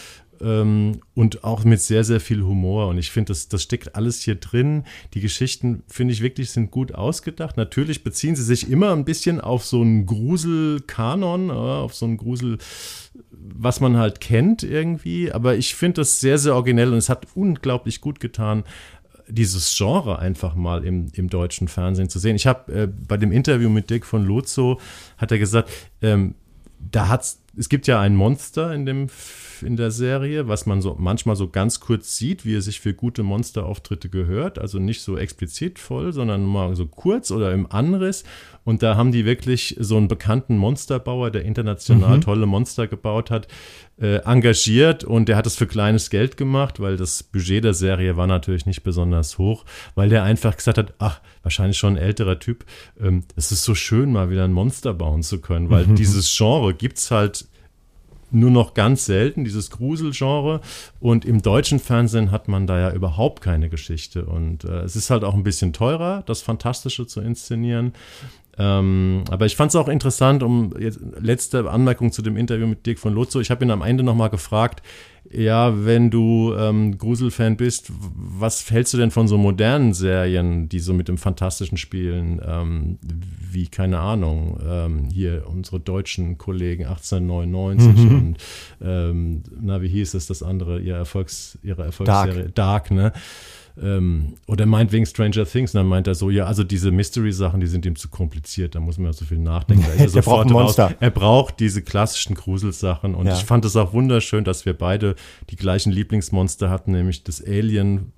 [0.42, 2.88] ähm, und auch mit sehr, sehr viel Humor.
[2.88, 4.85] Und ich finde, das, das steckt alles hier drin.
[5.14, 7.57] Die Geschichten, finde ich wirklich, sind gut ausgedacht.
[7.57, 12.16] Natürlich beziehen sie sich immer ein bisschen auf so einen Grusel-Kanon, äh, auf so einen
[12.16, 12.59] Grusel,
[13.33, 15.33] was man halt kennt irgendwie.
[15.33, 18.64] Aber ich finde das sehr, sehr originell und es hat unglaublich gut getan,
[19.28, 22.37] dieses Genre einfach mal im, im deutschen Fernsehen zu sehen.
[22.37, 24.81] Ich habe äh, bei dem Interview mit Dick von Lozo,
[25.16, 25.70] hat er gesagt,
[26.02, 26.35] ähm,
[26.90, 29.09] da hat's, es gibt ja ein Monster in dem
[29.62, 32.95] in der Serie, was man so manchmal so ganz kurz sieht, wie er sich für
[32.95, 38.25] gute Monsterauftritte gehört, also nicht so explizit voll, sondern mal so kurz oder im Anriss.
[38.65, 43.49] Und da haben die wirklich so einen bekannten Monsterbauer, der international tolle Monster gebaut hat,
[44.01, 45.03] äh, engagiert.
[45.03, 48.67] Und der hat es für kleines Geld gemacht, weil das Budget der Serie war natürlich
[48.67, 49.65] nicht besonders hoch,
[49.97, 52.65] weil der einfach gesagt hat, ach, wahrscheinlich schon ein älterer Typ,
[53.01, 56.73] ähm, es ist so schön, mal wieder ein Monster bauen zu können, weil dieses Genre
[56.73, 57.41] gibt's halt
[58.35, 60.61] nur noch ganz selten, dieses Gruselgenre.
[61.01, 64.25] Und im deutschen Fernsehen hat man da ja überhaupt keine Geschichte.
[64.25, 67.92] Und äh, es ist halt auch ein bisschen teurer, das Fantastische zu inszenieren.
[68.59, 72.85] Ähm, aber ich fand es auch interessant, um jetzt letzte Anmerkung zu dem Interview mit
[72.85, 73.40] Dirk von Lotzo.
[73.40, 74.83] Ich habe ihn am Ende nochmal gefragt,
[75.30, 80.80] ja, wenn du ähm, Gruselfan bist, was hältst du denn von so modernen Serien, die
[80.80, 88.04] so mit dem Fantastischen spielen, ähm, wie, keine Ahnung, ähm, hier unsere deutschen Kollegen 1899
[88.04, 88.14] mhm.
[88.14, 88.37] und,
[88.82, 92.50] ähm, na, wie hieß es das andere, ihre, Erfolgs, ihre Erfolgsserie?
[92.50, 93.12] Dark, Dark ne?
[93.80, 97.66] Ähm, oder meinetwegen Stranger Things, und dann meint er so, ja, also diese Mystery-Sachen, die
[97.66, 99.85] sind ihm zu kompliziert, da muss man ja so viel nachdenken.
[99.96, 100.94] Da er, braucht Monster.
[101.00, 103.35] Er braucht diese klassischen Gruselsachen und ja.
[103.35, 105.14] ich fand es auch wunderschön, dass wir beide
[105.50, 108.12] die gleichen Lieblingsmonster hatten, nämlich das Alien,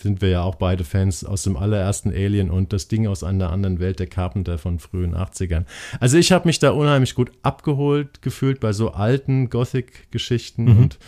[0.00, 3.50] sind wir ja auch beide Fans aus dem allerersten Alien und das Ding aus einer
[3.50, 5.64] anderen Welt, der Carpenter von frühen 80ern.
[5.98, 10.78] Also ich habe mich da unheimlich gut abgeholt gefühlt bei so alten Gothic-Geschichten mhm.
[10.78, 10.98] und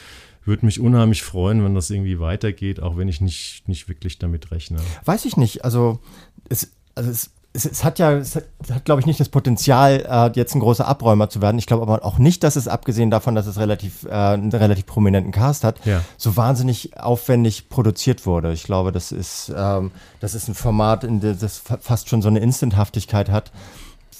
[0.44, 4.50] würde mich unheimlich freuen, wenn das irgendwie weitergeht, auch wenn ich nicht, nicht wirklich damit
[4.50, 4.78] rechne.
[5.04, 5.64] Weiß ich nicht.
[5.64, 6.00] Also
[6.48, 10.04] es, also es, es, es hat ja, es hat, hat glaube ich, nicht das Potenzial,
[10.08, 11.58] äh, jetzt ein großer Abräumer zu werden.
[11.58, 14.86] Ich glaube aber auch nicht, dass es, abgesehen davon, dass es relativ, äh, einen relativ
[14.86, 16.02] prominenten Cast hat, ja.
[16.16, 18.52] so wahnsinnig aufwendig produziert wurde.
[18.52, 22.28] Ich glaube, das ist, ähm, das ist ein Format, in dem das fast schon so
[22.28, 23.52] eine Instanthaftigkeit hat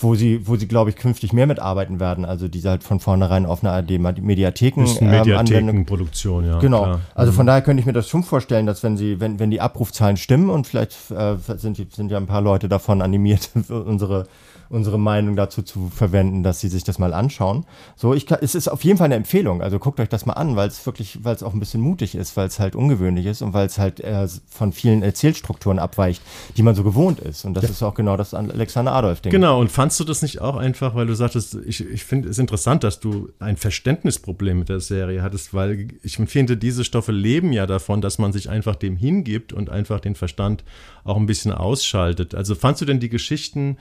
[0.01, 2.25] wo sie, wo sie, glaube ich, künftig mehr mitarbeiten werden.
[2.25, 4.87] Also diese halt von vornherein auf eine ARD-Mediatheken.
[5.01, 6.59] Ähm, Mediathekenproduktion, ja.
[6.59, 6.83] Genau.
[6.83, 7.01] Klar.
[7.15, 7.49] Also von mhm.
[7.49, 10.51] daher könnte ich mir das schon vorstellen, dass wenn sie, wenn, wenn die Abrufzahlen stimmen
[10.51, 14.27] und vielleicht äh, sind, sind ja ein paar Leute davon animiert, unsere
[14.73, 17.67] unsere Meinung dazu zu verwenden, dass sie sich das mal anschauen.
[17.95, 19.61] So, ich es ist auf jeden Fall eine Empfehlung.
[19.61, 22.15] Also guckt euch das mal an, weil es wirklich, weil es auch ein bisschen mutig
[22.15, 26.23] ist, weil es halt ungewöhnlich ist und weil es halt äh, von vielen Erzählstrukturen abweicht,
[26.57, 27.45] die man so gewohnt ist.
[27.45, 27.71] Und das ja.
[27.71, 29.31] ist auch genau das Alexander Adolf-Ding.
[29.31, 29.61] Genau.
[29.61, 32.83] Und fandst du das nicht auch einfach, weil du sagtest, ich, ich finde es interessant,
[32.83, 37.67] dass du ein Verständnisproblem mit der Serie hattest, weil ich finde, diese Stoffe leben ja
[37.67, 40.65] davon, dass man sich einfach dem hingibt und einfach den Verstand
[41.05, 42.35] auch ein bisschen ausschaltet.
[42.35, 43.77] Also fandst du denn die Geschichten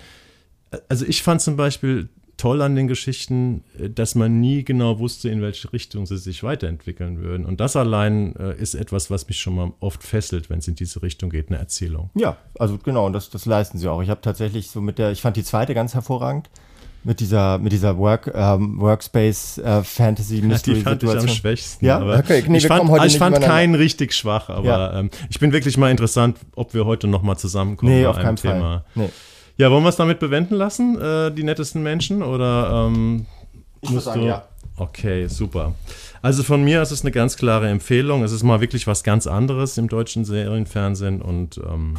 [0.89, 2.09] also ich fand zum Beispiel
[2.41, 6.41] toll an den Geschichten, äh, dass man nie genau wusste, in welche Richtung sie sich
[6.41, 7.45] weiterentwickeln würden.
[7.45, 10.73] Und das allein äh, ist etwas, was mich schon mal oft fesselt, wenn es in
[10.73, 12.09] diese Richtung geht, eine Erzählung.
[12.15, 14.01] Ja, also genau, und das, das leisten sie auch.
[14.01, 16.49] Ich habe tatsächlich so mit der, ich fand die zweite ganz hervorragend.
[17.03, 21.25] Mit dieser, mit dieser Work, ähm, Workspace äh, Fantasy Mystery ja, die fand Situation.
[21.25, 21.85] ich am schwächsten.
[21.85, 22.43] Ja, okay.
[22.47, 24.99] nee, ich fand, ich fand keinen richtig schwach, aber ja.
[24.99, 28.17] ähm, ich bin wirklich mal interessant, ob wir heute noch mal zusammenkommen nee, bei auf
[28.17, 28.85] einem Thema.
[28.93, 29.03] Fall.
[29.05, 29.09] Nee.
[29.61, 32.23] Ja, wollen wir es damit bewenden lassen, äh, die nettesten Menschen?
[32.23, 33.27] Oder ähm,
[33.81, 34.47] ich muss sagen, ja.
[34.75, 35.75] Okay, super.
[36.23, 38.23] Also von mir ist es eine ganz klare Empfehlung.
[38.23, 41.97] Es ist mal wirklich was ganz anderes im deutschen Serienfernsehen und ähm,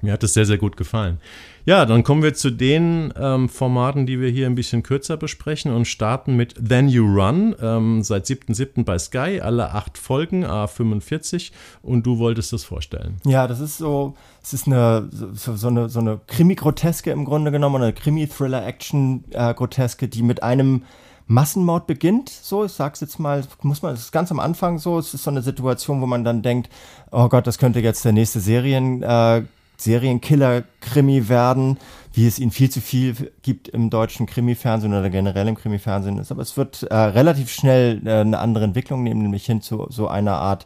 [0.00, 1.18] mir hat es sehr, sehr gut gefallen.
[1.66, 5.72] Ja, dann kommen wir zu den ähm, Formaten, die wir hier ein bisschen kürzer besprechen
[5.72, 8.84] und starten mit Then You Run, ähm, seit 7.7.
[8.84, 11.50] bei Sky, alle acht Folgen, A45
[11.82, 13.16] und du wolltest das vorstellen.
[13.24, 17.50] Ja, das ist so, es ist eine, so, so eine, so eine Krimi-Groteske im Grunde
[17.50, 20.84] genommen, eine Krimi-Thriller-Action-Groteske, die mit einem
[21.26, 25.00] Massenmord beginnt, so, ich sag's jetzt mal, muss man, das ist ganz am Anfang so,
[25.00, 26.70] es ist so eine Situation, wo man dann denkt,
[27.10, 29.42] oh Gott, das könnte jetzt der nächste Serien, äh,
[29.76, 31.78] Serienkiller-Krimi werden,
[32.12, 36.32] wie es ihn viel zu viel gibt im deutschen Krimi-Fernsehen oder generell im Krimi-Fernsehen ist.
[36.32, 40.08] Aber es wird äh, relativ schnell äh, eine andere Entwicklung nehmen, nämlich hin zu so
[40.08, 40.64] einer Art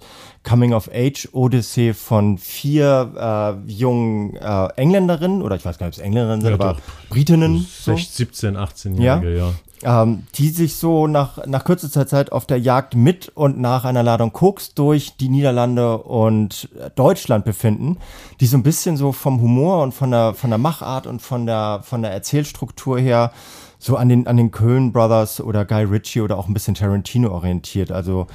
[0.48, 6.42] Coming-of-Age-Odyssee von vier äh, jungen äh, Engländerinnen, oder ich weiß gar nicht, ob es Engländerinnen
[6.42, 7.08] sind, ja, aber doch.
[7.08, 7.66] Britinnen.
[8.14, 9.46] 17, 18-Jährige, ja.
[9.48, 13.84] ja ähm, die sich so nach, nach kürzester Zeit auf der Jagd mit und nach
[13.84, 17.98] einer Ladung Koks durch die Niederlande und Deutschland befinden,
[18.40, 21.46] die so ein bisschen so vom Humor und von der, von der Machart und von
[21.46, 23.32] der, von der Erzählstruktur her
[23.78, 27.30] so an den, an den Coen Brothers oder Guy Ritchie oder auch ein bisschen Tarantino
[27.30, 27.90] orientiert.
[27.90, 28.26] Also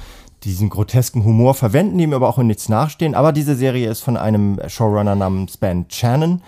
[0.42, 3.14] diesen grotesken Humor verwenden, die ihm aber auch in nichts nachstehen.
[3.14, 6.42] Aber diese Serie ist von einem Showrunner namens Ben Channon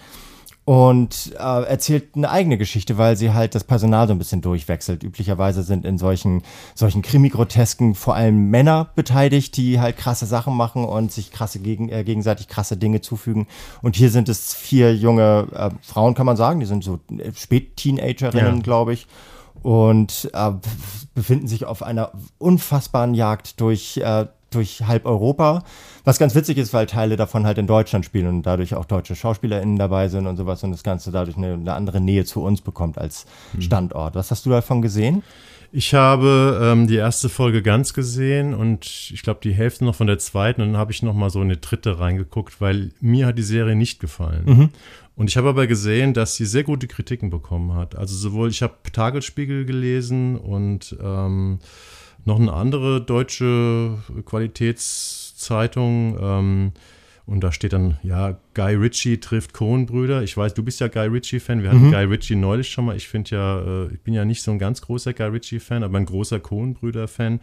[0.68, 5.02] und äh, erzählt eine eigene Geschichte, weil sie halt das Personal so ein bisschen durchwechselt.
[5.02, 6.42] Üblicherweise sind in solchen,
[6.74, 11.88] solchen Krimi-Grotesken vor allem Männer beteiligt, die halt krasse Sachen machen und sich krasse gegen,
[11.88, 13.46] äh, gegenseitig krasse Dinge zufügen.
[13.81, 17.33] Und hier sind es vier junge äh, Frauen, kann man sagen, die sind so äh,
[17.35, 18.62] Spät-Teenagerinnen, ja.
[18.62, 19.07] glaube ich
[19.62, 20.52] und äh,
[21.14, 25.62] befinden sich auf einer unfassbaren Jagd durch, äh, durch halb Europa.
[26.04, 29.14] Was ganz witzig ist, weil Teile davon halt in Deutschland spielen und dadurch auch deutsche
[29.14, 32.61] SchauspielerInnen dabei sind und sowas und das Ganze dadurch eine, eine andere Nähe zu uns
[32.61, 33.62] bekommt als hm.
[33.62, 34.14] Standort.
[34.14, 35.22] Was hast du davon gesehen?
[35.70, 40.06] Ich habe ähm, die erste Folge ganz gesehen und ich glaube die Hälfte noch von
[40.06, 43.37] der zweiten und dann habe ich noch mal so eine dritte reingeguckt, weil mir hat
[43.37, 44.44] die Serie nicht gefallen.
[44.46, 44.68] Mhm.
[45.14, 47.96] Und ich habe aber gesehen, dass sie sehr gute Kritiken bekommen hat.
[47.96, 51.58] Also sowohl, ich habe Tagesspiegel gelesen und ähm,
[52.28, 56.16] noch eine andere deutsche Qualitätszeitung.
[56.20, 56.72] Ähm,
[57.26, 60.22] Und da steht dann, ja, Guy Ritchie trifft Coen-Brüder.
[60.22, 61.62] Ich weiß, du bist ja Guy Ritchie-Fan.
[61.62, 61.92] Wir hatten mhm.
[61.92, 62.96] Guy Ritchie neulich schon mal.
[62.96, 65.98] Ich finde ja, äh, ich bin ja nicht so ein ganz großer Guy Ritchie-Fan, aber
[65.98, 67.40] ein großer Coen-Brüder-Fan.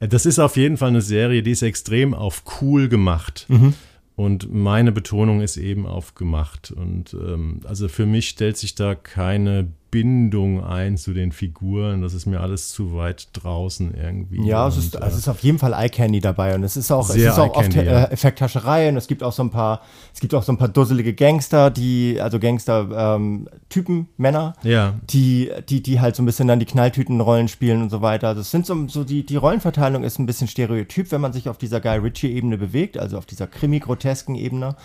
[0.00, 3.46] Äh, das ist auf jeden Fall eine Serie, die ist extrem auf cool gemacht.
[3.48, 3.74] Mhm.
[4.16, 6.72] Und meine Betonung ist eben auf gemacht.
[6.72, 12.02] Und ähm, also für mich stellt sich da keine Bindung ein zu den Figuren.
[12.02, 14.46] Das ist mir alles zu weit draußen irgendwie.
[14.46, 16.76] Ja, und, es, ist, also es ist auf jeden Fall Eye Candy dabei und es
[16.76, 17.82] ist auch, es ist auch oft ja.
[17.82, 19.80] Äh, Effekthascherei und es gibt auch so ein paar,
[20.12, 24.94] es gibt auch so ein paar dusselige Gangster, die, also Gangster-Typen, ähm, Männer, ja.
[25.08, 28.28] die, die, die halt so ein bisschen dann die Knalltütenrollen spielen und so weiter.
[28.34, 31.48] Das also sind so, so die, die Rollenverteilung ist ein bisschen stereotyp, wenn man sich
[31.48, 34.76] auf dieser Guy Ritchie-Ebene bewegt, also auf dieser krimi-grotesken Ebene.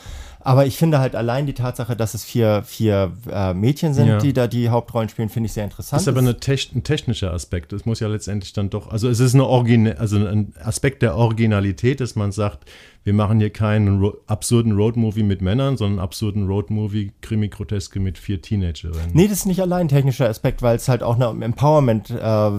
[0.46, 4.18] Aber ich finde halt allein die Tatsache, dass es vier, vier äh, Mädchen sind, ja.
[4.18, 6.02] die da die Hauptrollen spielen, finde ich sehr interessant.
[6.02, 7.72] Ist aber eine Te ein technischer Aspekt.
[7.72, 11.16] Es muss ja letztendlich dann doch, also es ist eine Origin also ein Aspekt der
[11.16, 12.70] Originalität, dass man sagt,
[13.06, 18.18] wir machen hier keinen ro absurden Roadmovie mit Männern, sondern einen absurden Roadmovie, Krimi-Groteske mit
[18.18, 19.12] vier Teenagerinnen.
[19.14, 22.52] Nee, das ist nicht allein ein technischer Aspekt, weil es halt auch eine Empowerment, äh,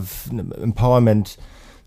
[0.63, 1.39] Empowerment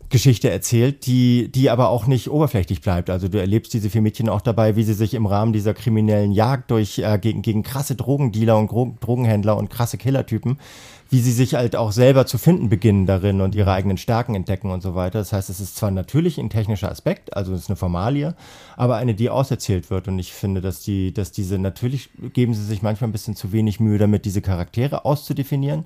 [0.10, 3.10] Geschichte erzählt, die, die aber auch nicht oberflächlich bleibt.
[3.10, 6.32] Also du erlebst diese vier Mädchen auch dabei, wie sie sich im Rahmen dieser kriminellen
[6.32, 10.60] Jagd durch äh, gegen, gegen krasse Drogendealer und Gro Drogenhändler und krasse Killertypen,
[11.10, 14.72] wie sie sich halt auch selber zu finden beginnen darin und ihre eigenen Stärken entdecken
[14.72, 15.20] und so weiter.
[15.20, 18.34] Das heißt, es ist zwar natürlich ein technischer Aspekt, also es ist eine Formalie,
[18.78, 20.08] aber eine, die auserzählt wird.
[20.08, 23.52] Und ich finde, dass die, dass diese, natürlich geben sie sich manchmal ein bisschen zu
[23.52, 25.84] wenig Mühe damit, diese Charaktere auszudefinieren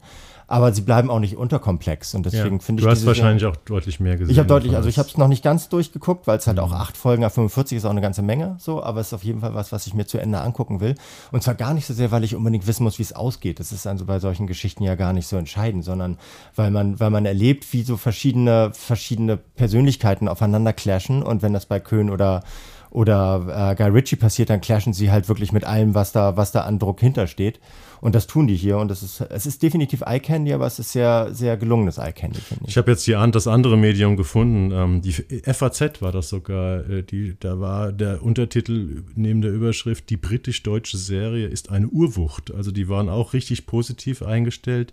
[0.51, 2.85] aber sie bleiben auch nicht unterkomplex und deswegen ja, finde ich.
[2.85, 4.33] Du hast wahrscheinlich auch deutlich mehr gesehen.
[4.33, 6.73] Ich habe deutlich, also ich habe es noch nicht ganz durchgeguckt, weil es halt auch
[6.73, 9.39] acht Folgen auf 45 ist auch eine ganze Menge, so, aber es ist auf jeden
[9.39, 10.95] Fall was, was ich mir zu Ende angucken will.
[11.31, 13.61] Und zwar gar nicht so sehr, weil ich unbedingt wissen muss, wie es ausgeht.
[13.61, 16.17] Das ist also bei solchen Geschichten ja gar nicht so entscheidend, sondern
[16.57, 21.65] weil man, weil man erlebt, wie so verschiedene, verschiedene Persönlichkeiten aufeinander clashen und wenn das
[21.65, 22.43] bei Köhn oder
[22.91, 26.51] oder äh, Guy Ritchie passiert, dann clashen sie halt wirklich mit allem, was da, was
[26.51, 27.61] da an Druck hintersteht.
[28.01, 28.77] Und das tun die hier.
[28.77, 32.11] Und das ist, es ist definitiv Eye Candy, aber es ist sehr, sehr gelungenes Eye
[32.11, 32.69] Candy, ich.
[32.69, 34.71] Ich habe jetzt hier das andere Medium gefunden.
[34.71, 36.89] Ähm, die FAZ war das sogar.
[36.89, 42.51] Äh, die, da war der Untertitel neben der Überschrift, die britisch-deutsche Serie ist eine Urwucht.
[42.51, 44.91] Also die waren auch richtig positiv eingestellt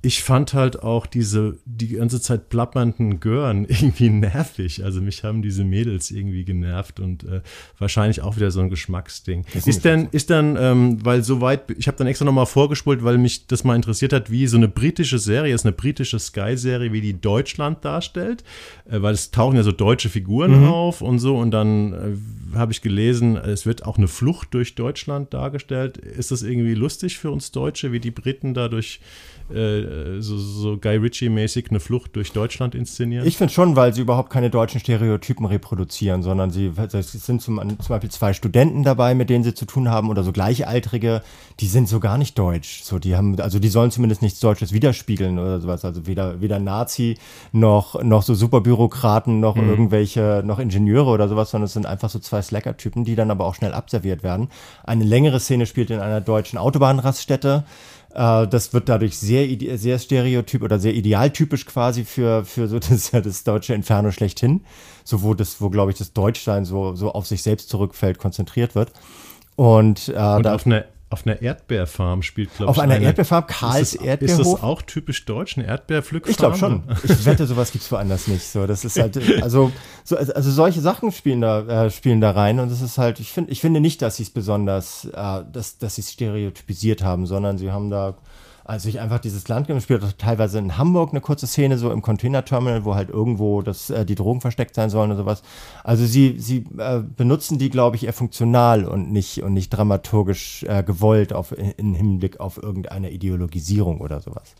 [0.00, 4.84] ich fand halt auch diese die ganze Zeit plappernden Gören irgendwie nervig.
[4.84, 7.40] Also mich haben diese Mädels irgendwie genervt und äh,
[7.78, 9.44] wahrscheinlich auch wieder so ein Geschmacksding.
[9.54, 13.48] Ist denn, ist dann, ähm, weil soweit, ich habe dann extra nochmal vorgespult, weil mich
[13.48, 17.20] das mal interessiert hat, wie so eine britische Serie, ist eine britische Sky-Serie, wie die
[17.20, 18.44] Deutschland darstellt,
[18.88, 20.68] äh, weil es tauchen ja so deutsche Figuren mhm.
[20.68, 24.76] auf und so und dann äh, habe ich gelesen, es wird auch eine Flucht durch
[24.76, 25.98] Deutschland dargestellt.
[25.98, 29.00] Ist das irgendwie lustig für uns Deutsche, wie die Briten dadurch
[29.50, 33.26] äh, so, so Guy Ritchie-mäßig eine Flucht durch Deutschland inszenieren?
[33.26, 37.58] Ich finde schon, weil sie überhaupt keine deutschen Stereotypen reproduzieren, sondern sie es sind zum,
[37.58, 41.22] zum Beispiel zwei Studenten dabei, mit denen sie zu tun haben oder so Gleichaltrige,
[41.60, 42.82] die sind so gar nicht deutsch.
[42.82, 45.84] So, die haben, also die sollen zumindest nichts Deutsches widerspiegeln oder sowas.
[45.84, 47.16] Also weder, weder Nazi
[47.52, 49.68] noch, noch so Superbürokraten noch mhm.
[49.68, 53.44] irgendwelche, noch Ingenieure oder sowas, sondern es sind einfach so zwei Slacker-Typen, die dann aber
[53.44, 54.48] auch schnell abserviert werden.
[54.84, 57.64] Eine längere Szene spielt in einer deutschen Autobahnraststätte.
[58.18, 59.46] Äh, das wird dadurch sehr,
[59.78, 64.62] sehr stereotyp oder sehr idealtypisch quasi für, für so das, das deutsche Inferno schlechthin.
[65.04, 68.74] So wo das, wo glaube ich das Deutschsein so, so auf sich selbst zurückfällt, konzentriert
[68.74, 68.92] wird.
[69.54, 72.76] Und, äh, Und auf eine auf einer Erdbeerfarm spielt, glaube ich.
[72.76, 74.40] Auf einer eine, Erdbeerfarm, Karls ist Erdbeerhof.
[74.40, 76.30] Ist das auch typisch deutsch, eine Erdbeerpflückfarm?
[76.30, 76.82] Ich glaube schon.
[77.02, 78.44] Ich wette, sowas gibt es woanders nicht.
[78.44, 79.72] So, das ist halt, also,
[80.04, 83.32] so, also solche Sachen spielen da, äh, spielen da rein und es ist halt, ich
[83.32, 87.24] finde, ich finde nicht, dass sie es besonders, äh, dass, dass sie es stereotypisiert haben,
[87.24, 88.18] sondern sie haben da
[88.68, 92.84] also ich einfach dieses Land gespielt, teilweise in Hamburg eine kurze Szene, so im Containerterminal,
[92.84, 95.42] wo halt irgendwo das, äh, die Drogen versteckt sein sollen und sowas.
[95.84, 100.64] Also sie, sie äh, benutzen die, glaube ich, eher funktional und nicht, und nicht dramaturgisch
[100.64, 104.54] äh, gewollt auf, in Hinblick auf irgendeine Ideologisierung oder sowas.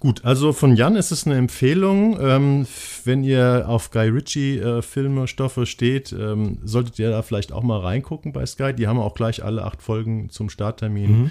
[0.00, 2.18] Gut, also von Jan ist es eine Empfehlung.
[2.20, 2.66] Ähm,
[3.04, 7.62] wenn ihr auf Guy Ritchie äh, Filme, Stoffe steht, ähm, solltet ihr da vielleicht auch
[7.62, 8.74] mal reingucken bei Sky.
[8.74, 11.22] Die haben auch gleich alle acht Folgen zum Starttermin.
[11.22, 11.30] Mhm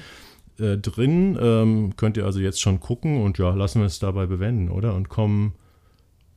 [0.60, 1.38] äh, drin.
[1.42, 4.96] Ähm, könnt ihr also jetzt schon gucken und ja, lassen wir es dabei bewenden, oder?
[4.96, 5.54] Und kommen.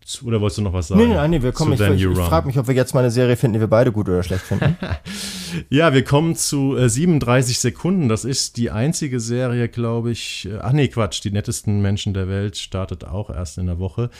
[0.05, 1.01] Zu, oder wolltest du noch was sagen?
[1.01, 1.75] Nee, nein, nee, wir kommen.
[1.75, 3.93] Ich, ich, ich frage mich, ob wir jetzt mal eine Serie finden, die wir beide
[3.93, 4.77] gut oder schlecht finden.
[5.71, 8.09] ja, wir kommen zu äh, 37 Sekunden.
[8.09, 10.49] Das ist die einzige Serie, glaube ich.
[10.51, 11.23] Äh, ach nee, Quatsch.
[11.23, 14.11] Die nettesten Menschen der Welt startet auch erst in der Woche.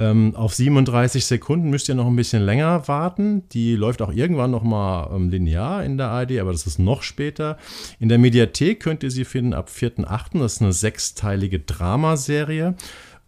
[0.00, 3.48] Ähm, auf 37 Sekunden müsst ihr noch ein bisschen länger warten.
[3.50, 7.02] Die läuft auch irgendwann noch mal ähm, linear in der ARD, aber das ist noch
[7.02, 7.58] später.
[7.98, 10.38] In der Mediathek könnt ihr sie finden ab 4.8.
[10.38, 12.74] Das ist eine sechsteilige Dramaserie.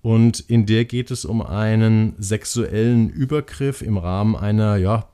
[0.03, 5.09] Und in der geht es um einen sexuellen Übergriff im Rahmen einer ja,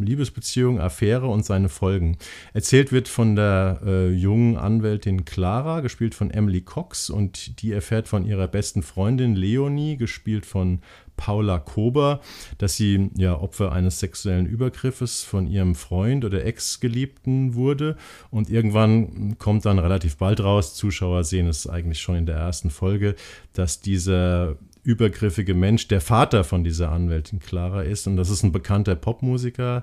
[0.00, 2.16] Liebesbeziehung, Affäre und seine Folgen.
[2.52, 8.08] Erzählt wird von der äh, jungen Anwältin Clara, gespielt von Emily Cox, und die erfährt
[8.08, 10.80] von ihrer besten Freundin Leonie, gespielt von
[11.16, 12.20] Paula Kober,
[12.58, 17.96] dass sie ja Opfer eines sexuellen Übergriffes von ihrem Freund oder Ex-Geliebten wurde.
[18.30, 22.70] Und irgendwann kommt dann relativ bald raus, Zuschauer sehen es eigentlich schon in der ersten
[22.70, 23.14] Folge,
[23.52, 28.06] dass dieser übergriffige Mensch der Vater von dieser Anwältin Clara ist.
[28.06, 29.82] Und das ist ein bekannter Popmusiker,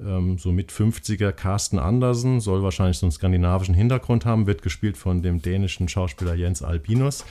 [0.00, 4.96] ähm, so mit 50er Carsten Andersen, soll wahrscheinlich so einen skandinavischen Hintergrund haben, wird gespielt
[4.96, 7.24] von dem dänischen Schauspieler Jens Albinus.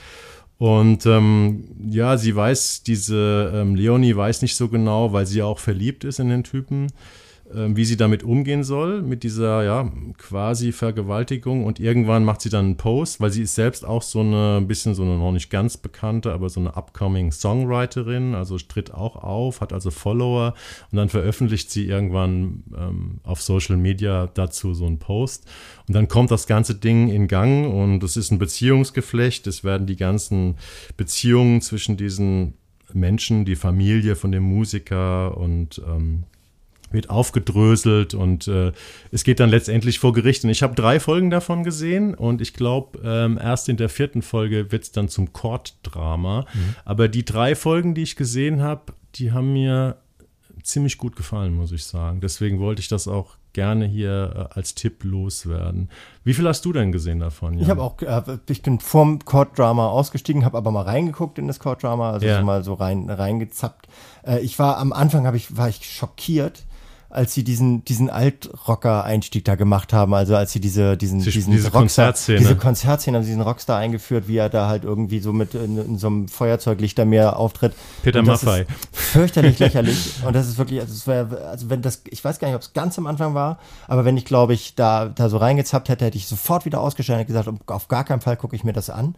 [0.62, 5.58] Und ähm, ja, sie weiß, diese ähm, Leonie weiß nicht so genau, weil sie auch
[5.58, 6.92] verliebt ist in den Typen,
[7.54, 11.64] wie sie damit umgehen soll, mit dieser ja quasi Vergewaltigung.
[11.64, 14.68] Und irgendwann macht sie dann einen Post, weil sie ist selbst auch so eine ein
[14.68, 19.16] bisschen so eine noch nicht ganz bekannte, aber so eine upcoming Songwriterin, also tritt auch
[19.16, 20.54] auf, hat also Follower
[20.90, 25.46] und dann veröffentlicht sie irgendwann ähm, auf Social Media dazu so einen Post.
[25.88, 29.46] Und dann kommt das ganze Ding in Gang und es ist ein Beziehungsgeflecht.
[29.46, 30.56] Es werden die ganzen
[30.96, 32.54] Beziehungen zwischen diesen
[32.92, 36.24] Menschen, die Familie von dem Musiker und ähm,
[36.92, 38.72] wird aufgedröselt und äh,
[39.10, 40.44] es geht dann letztendlich vor Gericht.
[40.44, 44.22] Und ich habe drei Folgen davon gesehen und ich glaube, ähm, erst in der vierten
[44.22, 46.46] Folge wird es dann zum Court-Drama.
[46.52, 46.74] Mhm.
[46.84, 49.96] Aber die drei Folgen, die ich gesehen habe, die haben mir
[50.62, 52.20] ziemlich gut gefallen, muss ich sagen.
[52.20, 55.90] Deswegen wollte ich das auch gerne hier äh, als Tipp loswerden.
[56.24, 57.54] Wie viel hast du denn gesehen davon?
[57.54, 57.62] Jan?
[57.62, 61.46] Ich habe auch, äh, ich bin vorm Court Drama ausgestiegen, habe aber mal reingeguckt in
[61.46, 63.88] das Court Drama, also so mal so rein reingezappt.
[64.26, 66.64] Äh, ich war am Anfang, habe ich war ich schockiert,
[67.12, 71.52] als sie diesen, diesen Altrocker-Einstieg da gemacht haben, also als sie diese, diesen, sie, diesen
[71.52, 72.38] diese Rockstar, Konzertszene.
[72.38, 75.76] diese Konzertszene haben sie diesen Rockstar eingeführt, wie er da halt irgendwie so mit in,
[75.76, 77.74] in so einem Feuerzeuglichtermeer auftritt.
[78.02, 78.66] Peter Maffei.
[78.92, 80.14] Fürchterlich lächerlich.
[80.24, 82.62] Und das ist wirklich, also, es war, also wenn das, ich weiß gar nicht, ob
[82.62, 86.06] es ganz am Anfang war, aber wenn ich, glaube ich, da, da so reingezappt hätte,
[86.06, 88.88] hätte ich sofort wieder ausgestellt und gesagt, auf gar keinen Fall gucke ich mir das
[88.90, 89.14] an.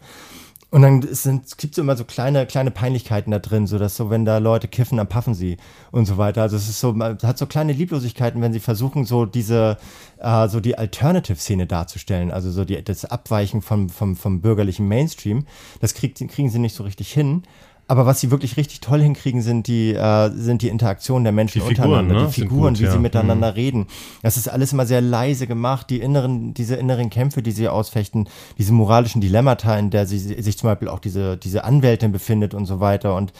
[0.71, 4.25] Und dann gibt es immer so kleine, kleine Peinlichkeiten da drin, so dass so, wenn
[4.25, 5.57] da Leute kiffen, dann paffen sie
[5.91, 6.41] und so weiter.
[6.41, 9.77] Also es ist so, man hat so kleine Lieblosigkeiten, wenn sie versuchen, so diese,
[10.19, 15.45] äh, so die Alternative-Szene darzustellen, also so die, das Abweichen vom, vom, vom bürgerlichen Mainstream.
[15.79, 17.43] Das kriegt, kriegen sie nicht so richtig hin.
[17.87, 21.61] Aber was sie wirklich richtig toll hinkriegen, sind die, äh, sind die Interaktionen der Menschen
[21.61, 22.27] die Figuren, untereinander, ne?
[22.27, 22.91] die Figuren, gut, wie ja.
[22.91, 23.55] sie miteinander mhm.
[23.55, 23.87] reden.
[24.23, 25.91] Das ist alles immer sehr leise gemacht.
[25.91, 28.27] Die inneren, diese inneren Kämpfe, die sie ausfechten,
[28.57, 32.65] diese moralischen Dilemmata, in der sie sich zum Beispiel auch diese, diese Anwältin befindet und
[32.65, 33.15] so weiter.
[33.15, 33.33] Und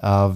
[0.00, 0.30] äh,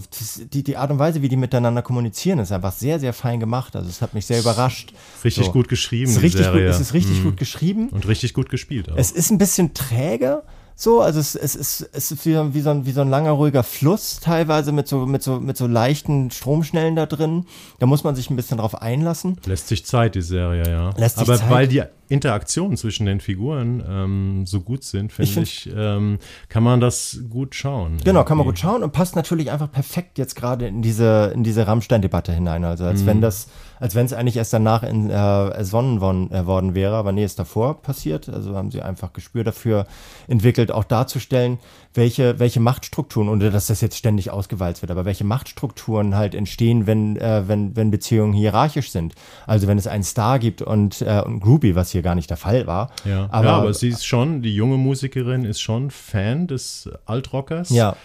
[0.52, 3.74] die, die Art und Weise, wie die miteinander kommunizieren, ist einfach sehr, sehr fein gemacht.
[3.74, 4.92] Also es hat mich sehr überrascht.
[5.24, 5.52] Richtig so.
[5.52, 6.10] gut geschrieben.
[6.10, 6.66] Es ist richtig, Serie.
[6.66, 7.24] Gut, es ist richtig mhm.
[7.24, 7.88] gut geschrieben.
[7.88, 8.92] Und richtig gut gespielt.
[8.92, 8.96] Auch.
[8.96, 10.44] Es ist ein bisschen träge.
[10.78, 13.30] So, also es, es, es, es ist wie, wie, so ein, wie so ein langer,
[13.30, 17.46] ruhiger Fluss, teilweise mit so, mit, so, mit so leichten Stromschnellen da drin.
[17.78, 19.38] Da muss man sich ein bisschen drauf einlassen.
[19.46, 20.90] Lässt sich Zeit, die Serie, ja.
[20.98, 21.50] Lässt sich Aber Zeit.
[21.50, 26.18] weil die Interaktionen zwischen den Figuren ähm, so gut sind, finde ich, ich ähm,
[26.50, 27.96] kann man das gut schauen.
[27.96, 28.28] Genau, irgendwie.
[28.28, 31.66] kann man gut schauen und passt natürlich einfach perfekt jetzt gerade in diese, in diese
[31.66, 32.64] Rammstein-Debatte hinein.
[32.64, 33.06] Also als mhm.
[33.06, 33.48] wenn das
[33.80, 37.24] als wenn es eigentlich erst danach in, äh, ersonnen worden, äh, worden wäre, aber nee,
[37.24, 38.28] ist davor passiert.
[38.28, 39.86] Also haben sie einfach Gespür dafür
[40.28, 41.58] entwickelt, auch darzustellen,
[41.94, 46.86] welche, welche Machtstrukturen, ohne dass das jetzt ständig ausgewalzt wird, aber welche Machtstrukturen halt entstehen,
[46.86, 49.14] wenn, äh, wenn, wenn Beziehungen hierarchisch sind.
[49.46, 52.36] Also wenn es einen Star gibt und, äh, und Groupie, was hier gar nicht der
[52.36, 52.90] Fall war.
[53.04, 57.70] Ja, aber, ja, aber sie ist schon, die junge Musikerin ist schon Fan des Altrockers.
[57.70, 57.96] Ja.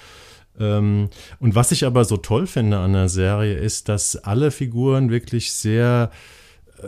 [0.60, 5.10] Ähm, und was ich aber so toll finde an der Serie ist, dass alle Figuren
[5.10, 6.12] wirklich sehr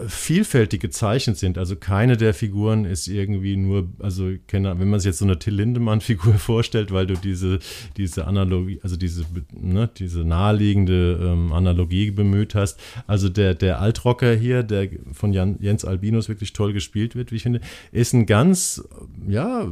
[0.08, 1.58] vielfältig gezeichnet sind.
[1.58, 5.56] Also keine der Figuren ist irgendwie nur, also wenn man sich jetzt so eine Till
[5.56, 7.60] Lindemann-Figur vorstellt, weil du diese,
[7.98, 12.80] diese Analogie, also diese, ne, diese naheliegende ähm, Analogie bemüht hast.
[13.08, 17.36] Also der, der Altrocker hier, der von Jan, Jens Albinus wirklich toll gespielt wird, wie
[17.36, 17.62] ich finde,
[17.92, 18.84] ist ein ganz,
[19.28, 19.68] ja,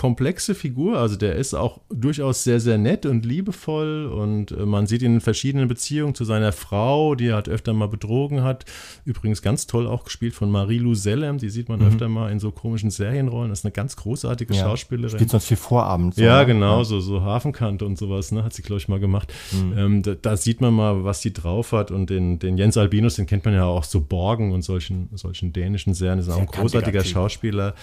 [0.00, 0.96] komplexe Figur.
[0.96, 5.16] Also der ist auch durchaus sehr, sehr nett und liebevoll und äh, man sieht ihn
[5.16, 8.64] in verschiedenen Beziehungen zu seiner Frau, die er halt öfter mal betrogen hat.
[9.04, 11.36] Übrigens ganz toll auch gespielt von Marie-Lou Sellem.
[11.36, 11.88] Die sieht man mhm.
[11.88, 13.50] öfter mal in so komischen Serienrollen.
[13.50, 15.18] Das ist eine ganz großartige ja, Schauspielerin.
[15.18, 16.14] Spielt sonst viel Vorabend.
[16.14, 16.46] So, ja, ne?
[16.46, 16.84] genau, ja.
[16.84, 19.30] So, so Hafenkante und sowas, ne, hat sie, glaube ich, mal gemacht.
[19.52, 19.76] Mhm.
[19.76, 21.90] Ähm, da, da, sieht man mal, was sie drauf hat.
[21.90, 25.52] Und den, den Jens Albinus, den kennt man ja auch so Borgen und solchen, solchen
[25.52, 26.20] dänischen Serien.
[26.20, 27.74] Ist auch ein großartiger Schauspieler.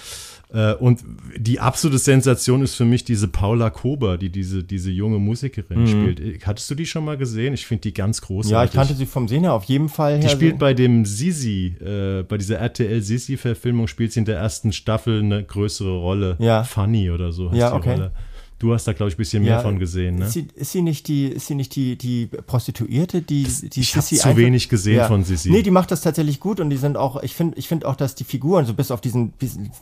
[0.51, 1.03] Äh, und
[1.37, 5.87] die absolute Sensation ist für mich diese Paula Kober, die diese, diese junge Musikerin mhm.
[5.87, 6.47] spielt.
[6.47, 7.53] Hattest du die schon mal gesehen?
[7.53, 8.51] Ich finde die ganz großartig.
[8.51, 10.13] Ja, ich kannte sie vom Sehen her auf jeden Fall.
[10.13, 10.19] Her.
[10.21, 14.71] Die spielt bei dem Sisi, äh, bei dieser RTL Sisi-Verfilmung, spielt sie in der ersten
[14.71, 16.37] Staffel eine größere Rolle.
[16.39, 16.63] Ja.
[16.63, 17.91] Funny oder so heißt ja, die okay.
[17.91, 18.11] Rolle.
[18.59, 20.25] Du hast da, glaube ich, ein bisschen mehr von gesehen, ne?
[20.25, 23.95] Ist sie, ist sie nicht die, ist sie nicht die, die Prostituierte, die, die Ich
[23.95, 25.07] habe zu wenig gesehen Ja.
[25.07, 25.51] von Sissi.
[25.51, 27.95] Nee, die macht das tatsächlich gut und die sind auch, ich finde ich finde auch,
[27.95, 29.31] dass die Figuren, so bis auf diesen,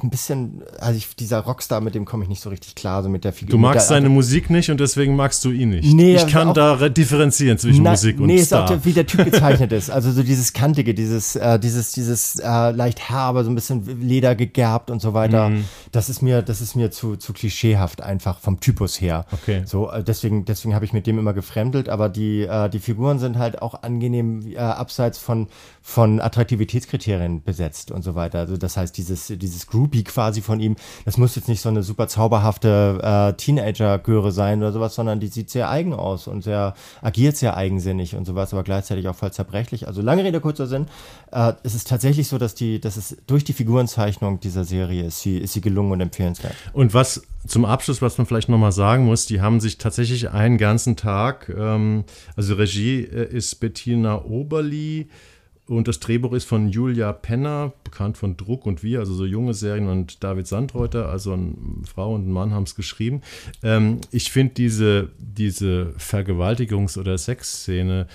[0.03, 3.07] ein bisschen, also ich, dieser Rockstar, mit dem komme ich nicht so richtig klar, so
[3.07, 3.51] mit der Figur.
[3.51, 5.93] Du magst der, seine Musik nicht und deswegen magst du ihn nicht.
[5.93, 8.65] Nee, ich kann auch- da re- differenzieren zwischen Na, Musik und nee, ist Star.
[8.65, 9.89] auch der, wie der Typ gezeichnet ist.
[9.89, 14.35] Also so dieses kantige, dieses, äh, dieses, dieses äh, leicht herbe, so ein bisschen Leder
[14.35, 15.49] gegerbt und so weiter.
[15.49, 15.63] Mhm.
[15.93, 19.27] Das ist mir, das ist mir zu, zu klischeehaft einfach vom Typus her.
[19.31, 19.61] Okay.
[19.67, 21.87] So, äh, deswegen, deswegen habe ich mit dem immer gefremdelt.
[21.87, 25.47] Aber die, äh, die Figuren sind halt auch angenehm äh, abseits von
[25.83, 28.39] von Attraktivitätskriterien besetzt und so weiter.
[28.39, 31.83] Also das heißt, dieses dieses Groupie quasi von ihm, das muss jetzt nicht so eine
[31.83, 36.73] super zauberhafte äh, Teenager-Göre sein oder sowas, sondern die sieht sehr eigen aus und sehr
[37.03, 39.87] agiert sehr eigensinnig und sowas, aber gleichzeitig auch voll zerbrechlich.
[39.87, 40.87] Also lange Rede kurzer Sinn.
[41.31, 45.21] Äh, es ist tatsächlich so, dass die, dass es durch die Figurenzeichnung dieser Serie ist
[45.21, 46.55] sie ist sie gelungen und empfehlenswert.
[46.73, 50.57] Und was zum Abschluss, was man vielleicht nochmal sagen muss, die haben sich tatsächlich einen
[50.57, 55.09] ganzen Tag, ähm, also Regie äh, ist Bettina Oberli
[55.67, 59.53] und das Drehbuch ist von Julia Penner, bekannt von Druck und Wir, also so junge
[59.53, 61.53] Serien und David Sandreuter, also eine
[61.85, 63.21] Frau und ein Mann haben es geschrieben.
[63.61, 68.07] Ähm, ich finde diese, diese Vergewaltigungs- oder Sexszene,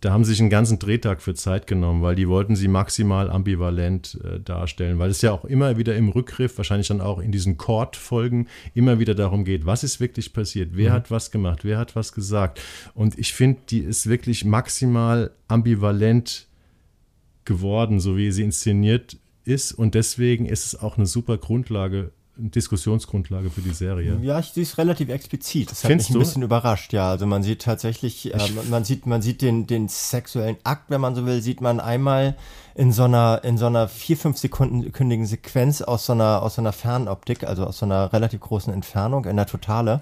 [0.00, 3.30] da haben sie sich einen ganzen Drehtag für Zeit genommen, weil die wollten sie maximal
[3.30, 7.32] ambivalent äh, darstellen, weil es ja auch immer wieder im Rückgriff, wahrscheinlich dann auch in
[7.32, 11.78] diesen Court-Folgen, immer wieder darum geht, was ist wirklich passiert, wer hat was gemacht, wer
[11.78, 12.60] hat was gesagt.
[12.94, 16.46] Und ich finde, die ist wirklich maximal ambivalent
[17.44, 19.72] geworden, so wie sie inszeniert ist.
[19.72, 24.16] Und deswegen ist es auch eine super Grundlage, Diskussionsgrundlage für die Serie.
[24.22, 25.70] Ja, ich sehe es relativ explizit.
[25.70, 26.24] Das hat Findest mich ein du?
[26.24, 27.10] bisschen überrascht, ja.
[27.10, 28.38] Also man sieht tatsächlich, äh,
[28.70, 32.36] man- sieht, man sieht den, den sexuellen Akt, wenn man so will, sieht man einmal
[32.74, 36.62] in so einer, in so einer vier, fünf sekündigen Sequenz aus so einer, aus so
[36.62, 40.00] einer Fernoptik, also aus so einer relativ großen Entfernung, in der Totale.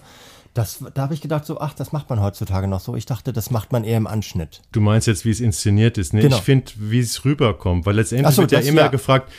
[0.52, 2.96] Das, da habe ich gedacht, so, ach, das macht man heutzutage noch so.
[2.96, 4.62] Ich dachte, das macht man eher im Anschnitt.
[4.72, 6.14] Du meinst jetzt, wie es inszeniert ist.
[6.14, 6.22] Ne?
[6.22, 6.36] Genau.
[6.36, 8.88] Ich finde, wie es rüberkommt, weil letztendlich so, wird ja immer ja.
[8.88, 9.30] gefragt,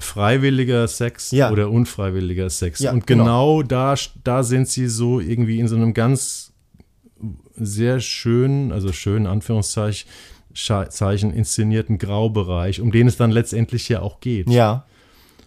[0.00, 1.50] freiwilliger Sex Ja.
[1.50, 2.80] oder unfreiwilliger Sex.
[2.80, 3.94] Ja, Und genau, da,
[4.24, 6.52] da sind sie so irgendwie in so einem ganz
[7.56, 10.08] sehr schönen, also schönen Anführungszeichen,
[10.54, 14.48] Zeichen inszenierten Graubereich, um den es dann letztendlich ja auch geht.
[14.50, 14.84] Ja.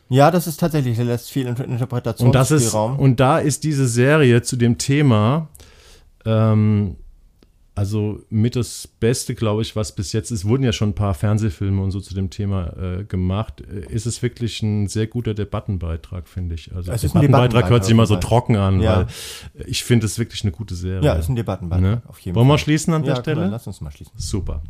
[0.09, 2.99] Ja, das ist tatsächlich, der lässt viel Inter- Und das ist, Interpretationsspielraum.
[2.99, 5.47] und da ist diese Serie zu dem Thema,
[6.25, 6.97] ähm,
[7.75, 11.13] also mit das Beste, glaube ich, was bis jetzt ist, wurden ja schon ein paar
[11.15, 15.33] Fernsehfilme und so zu dem Thema äh, gemacht, äh, ist es wirklich ein sehr guter
[15.33, 16.73] Debattenbeitrag, finde ich.
[16.75, 19.07] Also Es ist Debattenbeitrag hört sich immer so trocken an, Ja.
[19.55, 21.03] weil ich finde es wirklich eine gute Serie.
[21.03, 22.01] ja, ist ein Debattenbeitrag, Ne?
[22.07, 22.59] auf jeden Wollen wir Fall.
[22.59, 23.41] schließen an der ja, Stelle?
[23.45, 24.13] Cool, lass uns mal schließen.
[24.17, 24.61] Super.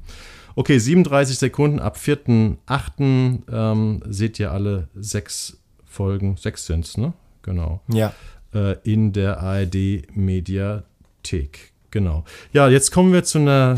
[0.55, 3.43] Okay, 37 Sekunden ab 4.8.
[3.51, 7.13] Ähm, seht ihr alle sechs Folgen, sechs sind's, ne?
[7.41, 8.13] Genau Ja.
[8.53, 11.72] äh, in der ARD Mediathek.
[11.93, 12.23] Genau.
[12.53, 13.77] Ja, jetzt kommen wir zu einer,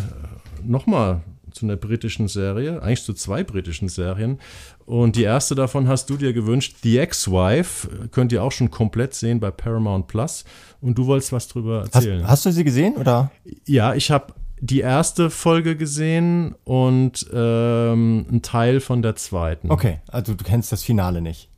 [0.63, 4.39] nochmal zu einer britischen Serie, eigentlich zu zwei britischen Serien.
[4.85, 9.15] Und die erste davon hast du dir gewünscht, The Ex-Wife, könnt ihr auch schon komplett
[9.15, 10.45] sehen bei Paramount Plus.
[10.79, 12.25] Und du wolltest was drüber Hast, erzählen.
[12.25, 13.31] hast du sie gesehen oder?
[13.65, 19.71] ja, ich habe die erste Folge gesehen und ähm, einen Teil von der zweiten.
[19.71, 21.49] Okay, also du kennst das Finale nicht.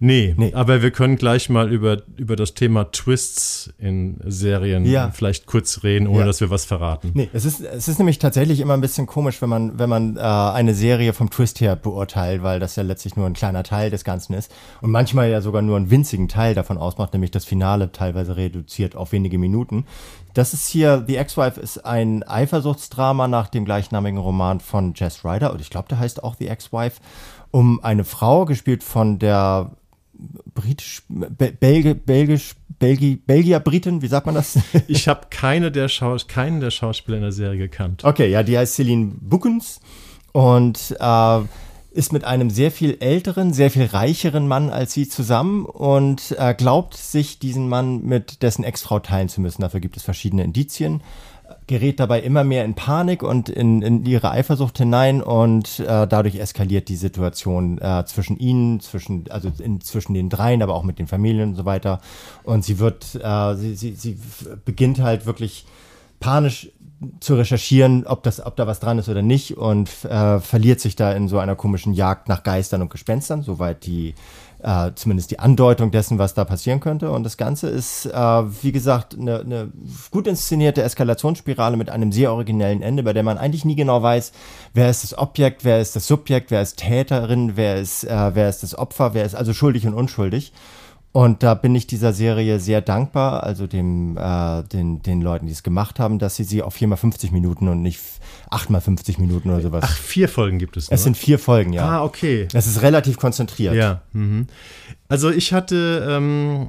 [0.00, 0.52] Nee, Nee.
[0.54, 5.10] aber wir können gleich mal über, über das Thema Twists in Serien Ja.
[5.10, 6.26] vielleicht kurz reden, ohne Ja.
[6.26, 7.10] dass wir was verraten.
[7.14, 10.16] Nee, es ist, es ist nämlich tatsächlich immer ein bisschen komisch, wenn man, wenn man
[10.16, 13.90] äh, eine Serie vom Twist her beurteilt, weil das ja letztlich nur ein kleiner Teil
[13.90, 17.44] des Ganzen ist und manchmal ja sogar nur einen winzigen Teil davon ausmacht, nämlich das
[17.44, 19.84] Finale teilweise reduziert auf wenige Minuten.
[20.34, 25.52] Das ist hier, The Ex-Wife ist ein Eifersuchtsdrama nach dem gleichnamigen Roman von Jess Ryder
[25.52, 27.00] und ich glaube, der heißt auch The Ex-Wife,
[27.50, 29.72] um eine Frau, gespielt von der
[30.54, 34.58] britisch, Be Belge, belgisch, Belgi, Belgier Britin, wie sagt man das?
[34.88, 38.04] Ich habe keine der Schaus keinen der Schauspieler in der Serie gekannt.
[38.04, 39.80] Okay, ja, die heißt Celine Bookens
[40.32, 41.40] und äh,
[41.90, 46.54] ist mit einem sehr viel älteren, sehr viel reicheren Mann als sie zusammen und äh,
[46.54, 49.62] glaubt sich diesen Mann mit dessen Ex-Frau teilen zu müssen.
[49.62, 51.02] Dafür gibt es verschiedene Indizien
[51.68, 56.36] gerät dabei immer mehr in Panik und in, in ihre Eifersucht hinein und äh, dadurch
[56.36, 60.98] eskaliert die Situation äh, zwischen ihnen, zwischen also in, zwischen den dreien, aber auch mit
[60.98, 62.00] den Familien und so weiter.
[62.42, 64.18] Und sie wird, äh, sie, sie, sie
[64.64, 65.66] beginnt halt wirklich
[66.18, 66.70] panisch
[67.20, 70.96] zu recherchieren, ob das, ob da was dran ist oder nicht und äh, verliert sich
[70.96, 74.14] da in so einer komischen Jagd nach Geistern und Gespenstern, soweit die
[74.60, 77.10] äh, zumindest die Andeutung dessen, was da passieren könnte.
[77.10, 79.72] Und das Ganze ist, äh, wie gesagt, eine, eine
[80.10, 84.32] gut inszenierte Eskalationsspirale mit einem sehr originellen Ende, bei der man eigentlich nie genau weiß,
[84.74, 88.48] wer ist das Objekt, wer ist das Subjekt, wer ist Täterin, wer ist, äh, wer
[88.48, 90.52] ist das Opfer, wer ist also schuldig und unschuldig.
[91.18, 95.52] Und da bin ich dieser Serie sehr dankbar, also dem, äh, den, den Leuten, die
[95.52, 97.98] es gemacht haben, dass sie sie auf 4 mal 50 Minuten und nicht
[98.50, 99.82] 8 mal 50 Minuten oder sowas.
[99.84, 100.84] Ach, vier Folgen gibt es.
[100.84, 100.98] es nur?
[100.98, 101.88] sind vier Folgen, ja.
[101.88, 102.46] Ah, okay.
[102.54, 103.74] Es ist relativ konzentriert.
[103.74, 104.02] Ja.
[104.12, 104.46] Mhm.
[105.08, 106.66] Also ich hatte ähm,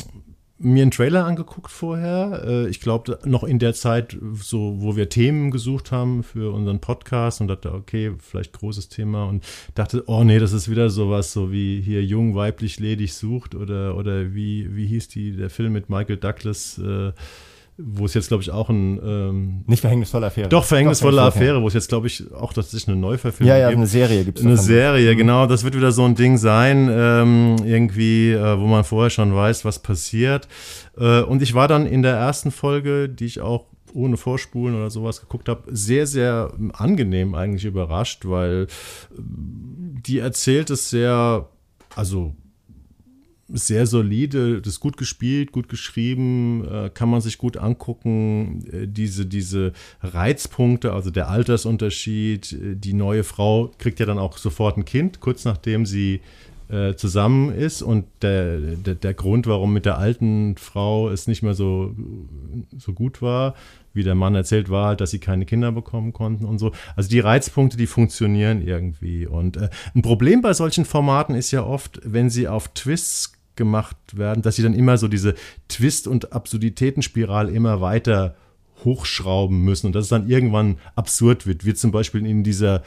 [0.60, 2.44] mir einen Trailer angeguckt vorher.
[2.46, 6.80] Äh, ich glaube, noch in der Zeit, so, wo wir Themen gesucht haben für unseren
[6.80, 9.44] Podcast und dachte, okay, vielleicht großes Thema und
[9.74, 13.96] dachte, oh nee, das ist wieder sowas, so wie hier jung, weiblich, ledig sucht oder,
[13.96, 17.14] oder wie, wie hieß die, der Film mit Michael Douglas, äh,
[17.82, 20.50] wo es jetzt, glaube ich, auch ein ähm, Nicht verhängnisvolle Affäre.
[20.50, 23.78] doch verhängnisvolle Affäre, wo es jetzt, glaube ich, auch tatsächlich eine Neuverfilmung Ja, ja, gibt.
[23.78, 24.46] eine Serie gibt es.
[24.46, 25.48] Eine Serie, genau.
[25.48, 29.64] Das wird wieder so ein Ding sein, ähm, irgendwie, äh, wo man vorher schon weiß,
[29.64, 30.48] was passiert.
[30.98, 34.90] Äh, und ich war dann in der ersten Folge, die ich auch ohne Vorspulen oder
[34.90, 39.22] sowas geguckt habe, sehr, sehr angenehm eigentlich überrascht, weil äh,
[40.06, 41.48] die erzählt es sehr,
[41.96, 42.36] also
[43.52, 48.66] sehr solide, das ist gut gespielt, gut geschrieben, äh, kann man sich gut angucken.
[48.72, 54.38] Äh, diese, diese Reizpunkte, also der Altersunterschied, äh, die neue Frau kriegt ja dann auch
[54.38, 56.22] sofort ein Kind, kurz nachdem sie
[56.70, 61.42] äh, zusammen ist und der, der, der Grund, warum mit der alten Frau es nicht
[61.42, 61.96] mehr so,
[62.78, 63.56] so gut war,
[63.94, 66.72] wie der Mann erzählt, war halt, dass sie keine Kinder bekommen konnten und so.
[66.96, 69.26] Also die Reizpunkte, die funktionieren irgendwie.
[69.26, 73.96] Und äh, ein Problem bei solchen Formaten ist ja oft, wenn sie auf Twists gemacht
[74.14, 75.36] werden, dass sie dann immer so diese
[75.68, 78.34] Twist- und Absurditätenspirale immer weiter
[78.84, 82.82] hochschrauben müssen und dass es dann irgendwann absurd wird, wie zum Beispiel in dieser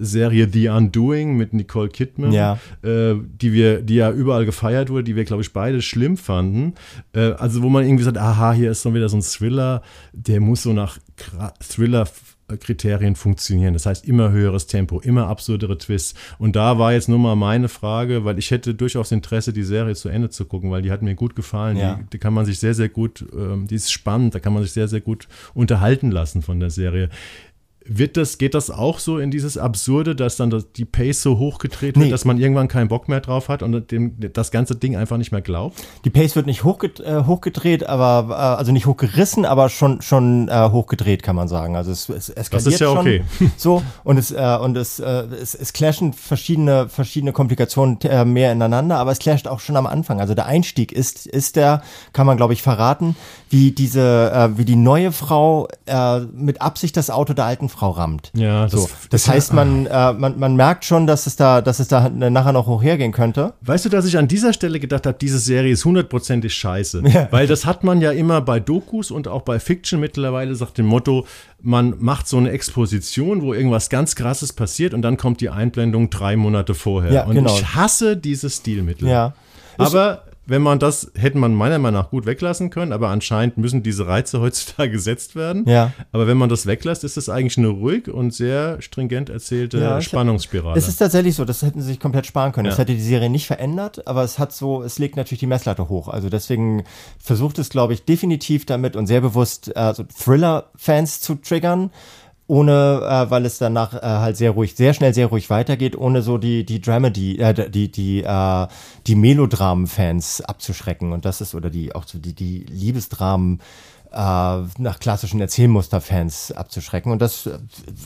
[0.00, 2.58] Serie The Undoing mit Nicole Kidman, Ja.
[2.82, 6.74] äh, die wir, die ja überall gefeiert wurde, die wir, glaube ich, beide schlimm fanden.
[7.14, 10.40] Äh, also wo man irgendwie sagt, aha, hier ist so wieder so ein Thriller, der
[10.40, 11.52] muss so nach Kra-
[12.48, 13.74] Thriller-Kriterien funktionieren.
[13.74, 16.14] Das heißt, immer höheres Tempo, immer absurdere Twists.
[16.38, 19.94] Und da war jetzt nur mal meine Frage, weil ich hätte durchaus Interesse, die Serie
[19.94, 21.76] zu Ende zu gucken, weil die hat mir gut gefallen.
[21.76, 21.96] Ja.
[21.96, 24.62] Die, die kann man sich sehr, sehr gut, ähm, die ist spannend, da kann man
[24.62, 27.10] sich sehr, sehr gut unterhalten lassen von der Serie.
[27.90, 31.38] Wird das, geht das auch so in dieses Absurde, dass dann das, die Pace so
[31.38, 32.10] hochgedreht wird, Nee.
[32.10, 35.32] dass man irgendwann keinen Bock mehr drauf hat und dem, das ganze Ding einfach nicht
[35.32, 35.82] mehr glaubt?
[36.04, 40.48] Die Pace wird nicht hochged äh, hochgedreht, aber äh, also nicht hochgerissen, aber schon schon
[40.48, 41.76] äh, hochgedreht kann man sagen.
[41.76, 43.22] Also es, es eskaliert ist ja schon okay.
[43.56, 48.52] so und es äh, und es, äh, es es clashen verschiedene verschiedene Komplikationen äh, mehr
[48.52, 50.20] ineinander, aber es clasht auch schon am Anfang.
[50.20, 51.82] Also der Einstieg ist ist der
[52.12, 53.16] kann man glaube ich verraten,
[53.48, 55.68] wie diese wie die neue Frau
[56.34, 58.30] mit Absicht das Auto der alten Frau rammt.
[58.34, 58.90] Ja, das so.
[59.10, 62.08] Das ja- heißt, man, äh, man man merkt schon, dass es da dass es da
[62.08, 63.54] nachher noch hochhergehen könnte.
[63.62, 67.02] Weißt du, dass ich an dieser Stelle gedacht habe, diese Serie ist hundertprozentig scheiße.
[67.30, 70.86] Weil das hat man ja immer bei Dokus und auch bei Fiction mittlerweile, sagt dem
[70.86, 71.26] Motto,
[71.60, 76.10] man macht so eine Exposition, wo irgendwas ganz Krasses passiert und dann kommt die Einblendung
[76.10, 77.12] drei Monate vorher.
[77.12, 77.54] Ja, und genau.
[77.54, 79.08] ich hasse dieses Stilmittel.
[79.08, 79.34] Ja.
[79.78, 83.82] Aber wenn man das, hätte man meiner Meinung nach gut weglassen können, aber anscheinend müssen
[83.82, 85.64] diese Reize heutzutage gesetzt werden.
[85.68, 85.92] Ja.
[86.10, 90.00] Aber wenn man das weglässt, ist es eigentlich eine ruhig und sehr stringent erzählte Ja,
[90.00, 90.78] Spannungsspirale.
[90.78, 92.64] Es ist tatsächlich so, das hätten sie sich komplett sparen können.
[92.66, 92.80] Das Ja.
[92.80, 96.08] hätte die Serie nicht verändert, aber es hat so, es legt natürlich die Messlatte hoch.
[96.08, 96.84] Also deswegen
[97.18, 101.90] versucht es, glaube ich, definitiv damit und sehr bewusst äh, so Thriller-Fans zu triggern,
[102.48, 106.22] ohne, äh, weil es danach äh, halt sehr ruhig, sehr schnell, sehr ruhig weitergeht, ohne
[106.22, 108.66] so die die Dramedy, äh, die die äh,
[109.06, 111.12] die Melodramen-Fans abzuschrecken.
[111.12, 113.60] Und das ist oder die auch so die die Liebesdramen
[114.10, 117.12] äh, nach klassischen Erzählmuster-Fans abzuschrecken.
[117.12, 117.48] Und das,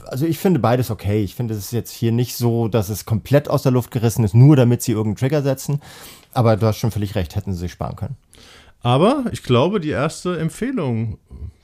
[0.07, 1.23] also ich finde beides okay.
[1.23, 4.35] Ich finde es jetzt hier nicht so, dass es komplett aus der Luft gerissen ist,
[4.35, 5.81] nur damit sie irgendeinen Trigger setzen.
[6.33, 8.17] Aber du hast schon völlig recht, hätten sie sich sparen können.
[8.83, 11.19] Aber ich glaube, die erste Empfehlung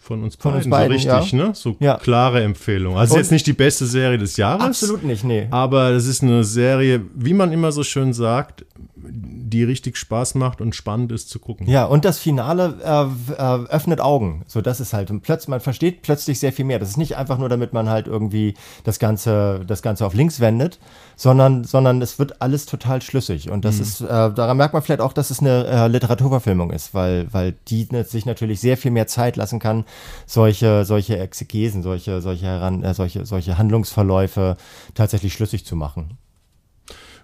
[0.08, 1.50] von uns Von beiden, uns beiden, so richtig, ne?
[1.54, 1.96] So Ja.
[1.98, 2.96] klare Empfehlung.
[2.96, 4.64] Also Und- jetzt nicht die beste Serie des Jahres.
[4.64, 5.46] Absolut nicht, nee.
[5.50, 8.64] Aber es ist eine Serie, wie man immer so schön sagt,
[9.10, 11.66] die richtig Spaß macht und spannend ist zu gucken.
[11.68, 14.42] Ja, und das Finale äh, äh, öffnet Augen.
[14.46, 15.10] So, das ist halt.
[15.10, 16.78] Und plötzlich, man versteht plötzlich sehr viel mehr.
[16.78, 18.54] Das ist nicht einfach nur, damit man halt irgendwie
[18.84, 20.78] das Ganze, das Ganze auf links wendet,
[21.16, 23.50] sondern, sondern es wird alles total schlüssig.
[23.50, 26.94] Und das ist, äh, daran merkt man vielleicht auch, dass es eine äh, Literaturverfilmung ist,
[26.94, 29.84] weil, weil die ne- sich natürlich sehr viel mehr Zeit lassen kann,
[30.26, 34.56] solche, solche Exegesen, solche, solche heran, äh, solche, solche Handlungsverläufe
[34.94, 36.18] tatsächlich schlüssig zu machen.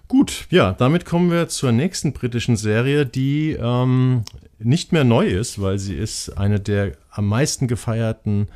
[0.07, 4.23] Gut, ja, damit kommen wir zur nächsten britischen Serie, die ähm,
[4.59, 8.47] nicht mehr neu ist, weil sie ist eine der am meisten gefeierten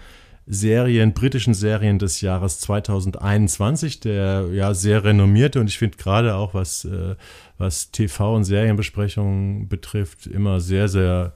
[0.46, 6.56] Serien, britischen Serien des Jahres 2021, der ja sehr renommierte und ich finde gerade auch
[6.56, 7.16] was, äh,
[7.58, 11.34] was TV- und Serienbesprechungen betrifft, immer sehr, sehr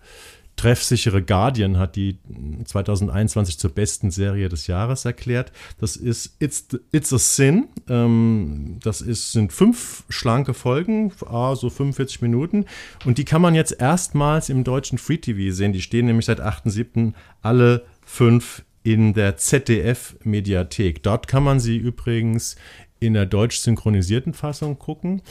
[0.55, 2.17] treffsichere Guardian hat die
[2.63, 5.51] 2021 zur besten Serie des Jahres erklärt.
[5.79, 7.69] Das ist It's, It's a Sin.
[7.89, 12.65] Ähm, das ist, sind fünf schlanke Folgen, ah, so 45 Minuten.
[13.05, 15.73] Und die kann man jetzt erstmals im deutschen Free TV sehen.
[15.73, 17.13] Die stehen nämlich seit 8.7.
[17.41, 21.01] alle fünf in der ZDF-Mediathek.
[21.03, 22.57] Dort kann man sie übrigens
[22.99, 25.21] in der deutsch synchronisierten Fassung gucken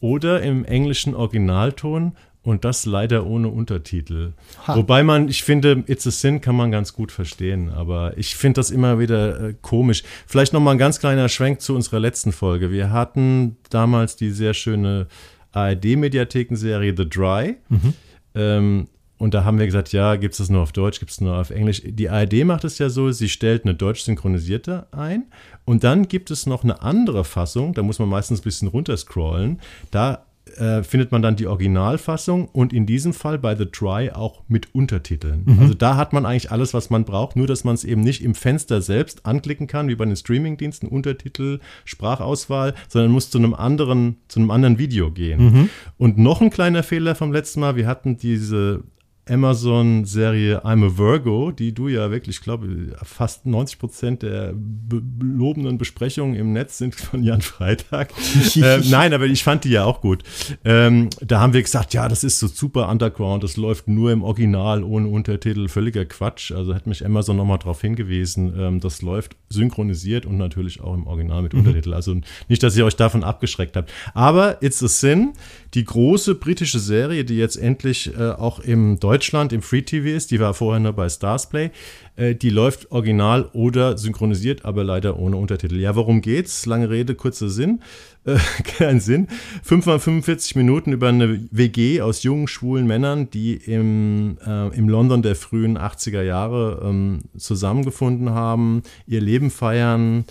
[0.00, 4.32] oder im englischen Originalton und das leider ohne Untertitel.
[4.66, 4.76] Ha.
[4.76, 8.60] Wobei man, ich finde, It's a Sin kann man ganz gut verstehen, aber ich finde
[8.60, 10.02] das immer wieder äh, komisch.
[10.26, 12.70] Vielleicht noch mal ein ganz kleiner Schwenk zu unserer letzten Folge.
[12.70, 15.06] Wir hatten damals die sehr schöne
[15.52, 17.56] ARD-Mediathekenserie The Dry.
[17.68, 17.94] Mhm.
[18.34, 18.88] Ähm,
[19.18, 21.36] und da haben wir gesagt, ja, gibt es das nur auf Deutsch, gibt es nur
[21.36, 21.82] auf Englisch.
[21.84, 25.26] Die ARD macht es ja so, sie stellt eine deutsch synchronisierte ein.
[25.66, 29.60] Und dann gibt es noch eine andere Fassung, da muss man meistens ein bisschen runterscrollen.
[29.90, 30.24] Da
[30.56, 34.74] äh, findet man dann die Originalfassung und in diesem Fall bei The Try auch mit
[34.74, 35.44] Untertiteln.
[35.46, 35.58] Mhm.
[35.60, 38.22] Also da hat man eigentlich alles, was man braucht, nur dass man es eben nicht
[38.22, 43.54] im Fenster selbst anklicken kann, wie bei den Streamingdiensten, Untertitel, Sprachauswahl, sondern muss zu einem
[43.54, 45.42] anderen, zu einem anderen Video gehen.
[45.42, 45.68] Mhm.
[45.98, 48.82] Und noch ein kleiner Fehler vom letzten Mal, wir hatten diese
[49.30, 55.78] Amazon-Serie I'm a Virgo, die du ja wirklich, glaube fast 90 Prozent der be lobenden
[55.78, 58.12] Besprechungen im Netz sind von Jan Freitag.
[58.56, 60.22] äh, nein, aber ich fand die ja auch gut.
[60.64, 64.22] Ähm, da haben wir gesagt, ja, das ist so super Underground, das läuft nur im
[64.22, 66.52] Original ohne Untertitel, völliger Quatsch.
[66.52, 71.06] Also hat mich Amazon nochmal darauf hingewiesen, ähm, das läuft synchronisiert und natürlich auch im
[71.06, 71.60] Original mit mhm.
[71.60, 71.94] Untertitel.
[71.94, 72.16] Also
[72.48, 73.92] nicht, dass ihr euch davon abgeschreckt habt.
[74.14, 75.32] Aber It's a Sin,
[75.74, 80.30] die große britische Serie, die jetzt endlich äh, auch im Deutschland im Free TV ist,
[80.30, 81.70] die war vorher nur bei Starsplay,
[82.16, 85.76] äh, die läuft original oder synchronisiert, aber leider ohne Untertitel.
[85.76, 86.66] Ja, worum geht's?
[86.66, 87.82] Lange Rede, kurzer Sinn.
[88.24, 89.28] Äh, kein Sinn.
[89.62, 94.88] 5 mal 45 Minuten über eine WG aus jungen, schwulen Männern, die im, äh, im
[94.88, 100.24] London der frühen 80er Jahre ähm, zusammengefunden haben, ihr Leben feiern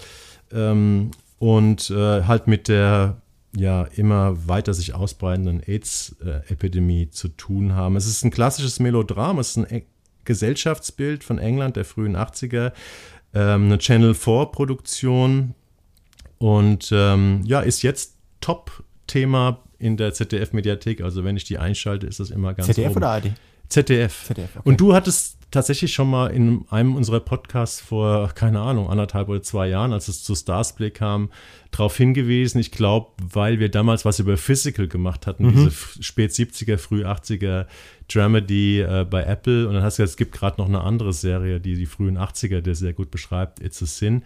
[0.51, 3.21] ähm, und äh, halt mit der
[3.55, 7.95] ja immer weiter sich ausbreitenden AIDS-Epidemie zu tun haben.
[7.95, 9.85] Es ist ein klassisches Melodram, es ist ein e-
[10.25, 12.71] Gesellschaftsbild von England der frühen 80er,
[13.33, 15.55] ähm, eine Channel 4-Produktion
[16.37, 21.01] und ähm, ja, ist jetzt Top-Thema in der ZDF-Mediathek.
[21.01, 22.97] Also wenn ich die einschalte, ist das immer ganz ZDF oben.
[22.97, 23.31] oder ARD?
[23.69, 24.25] ZDF.
[24.25, 24.69] ZDF okay.
[24.69, 29.41] Und du hattest tatsächlich schon mal in einem unserer Podcasts vor, keine Ahnung, anderthalb oder
[29.41, 31.29] zwei Jahren, als es zu Starsplay kam,
[31.71, 32.59] darauf hingewiesen.
[32.59, 35.51] Ich glaube, weil wir damals was über Physical gemacht hatten, mhm.
[35.51, 35.71] diese
[36.01, 37.65] spät 70er, früh 80er
[38.07, 39.67] Dramedy äh, bei Apple.
[39.67, 42.17] Und dann hast du gesagt, es gibt gerade noch eine andere Serie, die die frühen
[42.17, 44.23] 80er, der sehr gut beschreibt, It's a Sin.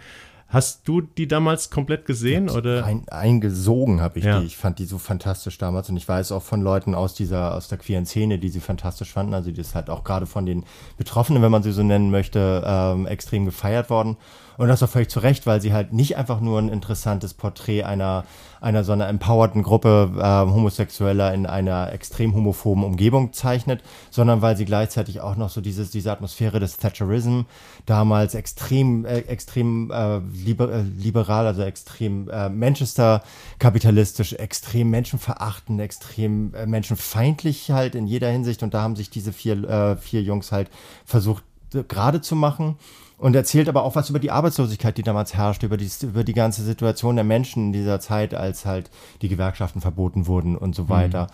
[0.53, 2.85] Hast du die damals komplett gesehen oder?
[2.85, 4.39] Ein, eingesogen habe ich ja.
[4.39, 4.45] die.
[4.45, 7.69] Ich fand die so fantastisch damals und ich weiß auch von Leuten aus dieser aus
[7.69, 9.33] der queeren Szene, die sie fantastisch fanden.
[9.33, 10.63] Also die ist halt auch gerade von den
[10.95, 14.15] Betroffenen, wenn man sie so nennen möchte, ähm, extrem gefeiert worden.
[14.57, 17.83] Und das auch völlig zu Recht, weil sie halt nicht einfach nur ein interessantes Porträt
[17.83, 18.23] einer,
[18.61, 23.81] einer so einer empowerten Gruppe äh, Homosexueller in einer extrem homophoben Umgebung zeichnet,
[24.11, 27.41] sondern weil sie gleichzeitig auch noch so dieses, diese Atmosphäre des Thatcherism
[27.85, 33.23] damals extrem, äh, extrem äh, liber, äh, liberal, also extrem äh, Manchester
[33.59, 38.61] kapitalistisch, extrem menschenverachtend, extrem äh, menschenfeindlich halt in jeder Hinsicht.
[38.61, 40.69] Und da haben sich diese vier, äh, vier Jungs halt
[41.05, 41.43] versucht
[41.73, 42.77] äh, gerade zu machen
[43.23, 46.33] und erzählt aber auch was über die Arbeitslosigkeit, die damals herrschte, über die, über die
[46.33, 50.89] ganze Situation der Menschen in dieser Zeit, als halt die Gewerkschaften verboten wurden und so
[50.89, 51.27] weiter.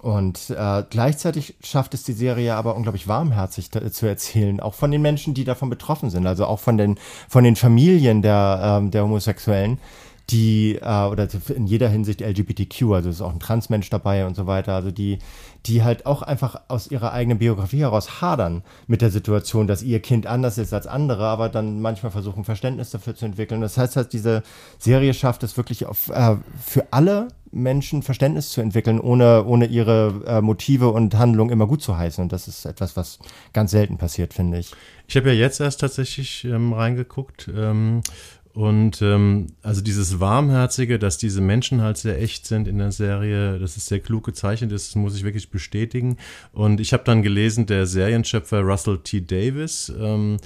[0.00, 0.08] Mhm.
[0.08, 4.90] Und äh, gleichzeitig schafft es die Serie aber unglaublich warmherzig da, zu erzählen, auch von
[4.90, 8.90] den Menschen, die davon betroffen sind, also auch von den, von den Familien der, ähm,
[8.90, 9.78] der Homosexuellen,
[10.30, 14.46] die, äh, oder in jeder Hinsicht LGBTQ, also ist auch ein Transmensch dabei und so
[14.46, 15.18] weiter, also die,
[15.66, 20.00] die halt auch einfach aus ihrer eigenen Biografie heraus hadern mit der Situation, dass ihr
[20.00, 23.60] Kind anders ist als andere, aber dann manchmal versuchen, Verständnis dafür zu entwickeln.
[23.60, 24.42] Das heißt, halt, diese
[24.78, 30.22] Serie schafft es wirklich auf, äh, für alle Menschen Verständnis zu entwickeln, ohne, ohne ihre
[30.26, 32.22] äh, Motive und Handlungen immer gut zu heißen.
[32.22, 33.18] Und das ist etwas, was
[33.52, 34.72] ganz selten passiert, finde ich.
[35.08, 37.48] Ich habe ja jetzt erst tatsächlich ähm, reingeguckt.
[37.54, 38.02] Ähm,
[38.56, 43.58] und ähm, also dieses Warmherzige, dass diese Menschen halt sehr echt sind in der Serie,
[43.58, 46.16] das ist sehr klug gezeichnet, das muss ich wirklich bestätigen.
[46.54, 49.20] Und ich habe dann gelesen, der Serienschöpfer Russell T.
[49.20, 50.38] Davis, ähm,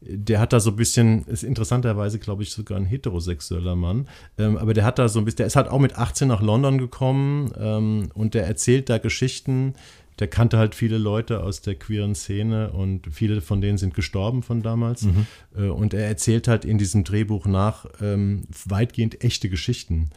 [0.00, 4.06] der hat da so ein bisschen, ist interessanterweise, glaube ich, sogar ein heterosexueller Mann,
[4.38, 6.42] ähm, aber der hat da so ein bisschen, der ist halt auch mit 18 nach
[6.42, 9.74] London gekommen ähm, und der erzählt da Geschichten,
[10.18, 14.42] der kannte halt viele Leute aus der queeren Szene und viele von denen sind gestorben
[14.42, 15.02] von damals.
[15.02, 15.26] Mhm.
[15.56, 20.10] Äh, und er erzählt halt in diesem Drehbuch nach ähm, weitgehend echte Geschichten.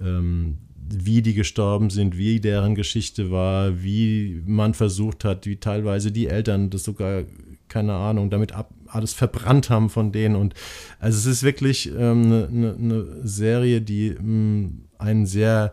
[0.00, 0.58] Ähm,
[0.92, 6.26] wie die gestorben sind, wie deren Geschichte war, wie man versucht hat, wie teilweise die
[6.26, 7.22] Eltern das sogar,
[7.68, 10.34] keine Ahnung, damit ab, alles verbrannt haben von denen.
[10.34, 10.54] Und
[10.98, 15.72] also es ist wirklich eine ähm, ne, ne, ne Serie, die mh, mm, einen sehr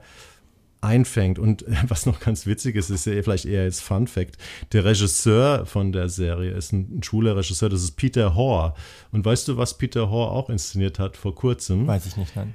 [0.82, 1.40] einfängt.
[1.40, 4.38] Und was noch ganz witzig ist, ist ja vielleicht eher jetzt Fun Fact.
[4.72, 8.74] Der Regisseur von der Serie ist ein, ein schwuler Regisseur, das ist Peter Hoare.
[9.12, 11.88] Und weißt du, was Peter Hoare auch inszeniert hat vor kurzem?
[11.88, 12.54] Weiß ich nicht, nein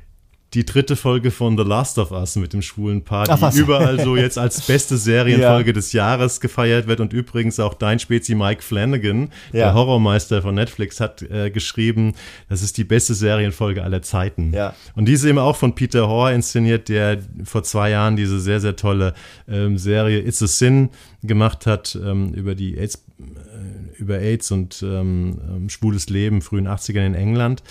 [0.54, 3.98] die dritte Folge von The Last of Us mit dem schwulen Paar, die Ach, überall
[3.98, 5.72] so jetzt als beste Serienfolge ja.
[5.72, 7.00] des Jahres gefeiert wird.
[7.00, 9.64] Und übrigens auch dein Spezi Mike Flanagan, ja.
[9.64, 12.12] der Horrormeister von Netflix, hat äh, geschrieben,
[12.50, 14.52] das ist die beste Serienfolge aller Zeiten.
[14.52, 14.74] Ja.
[14.94, 18.60] Und die ist eben auch von Peter Hoare inszeniert, der vor zwei Jahren diese sehr,
[18.60, 19.14] sehr tolle
[19.48, 20.90] ähm, Serie It's a Sin
[21.22, 26.68] gemacht hat ähm, über die AIDS, äh, über AIDS und ähm, ähm schwules Leben frühen
[26.68, 27.62] 80ern in England.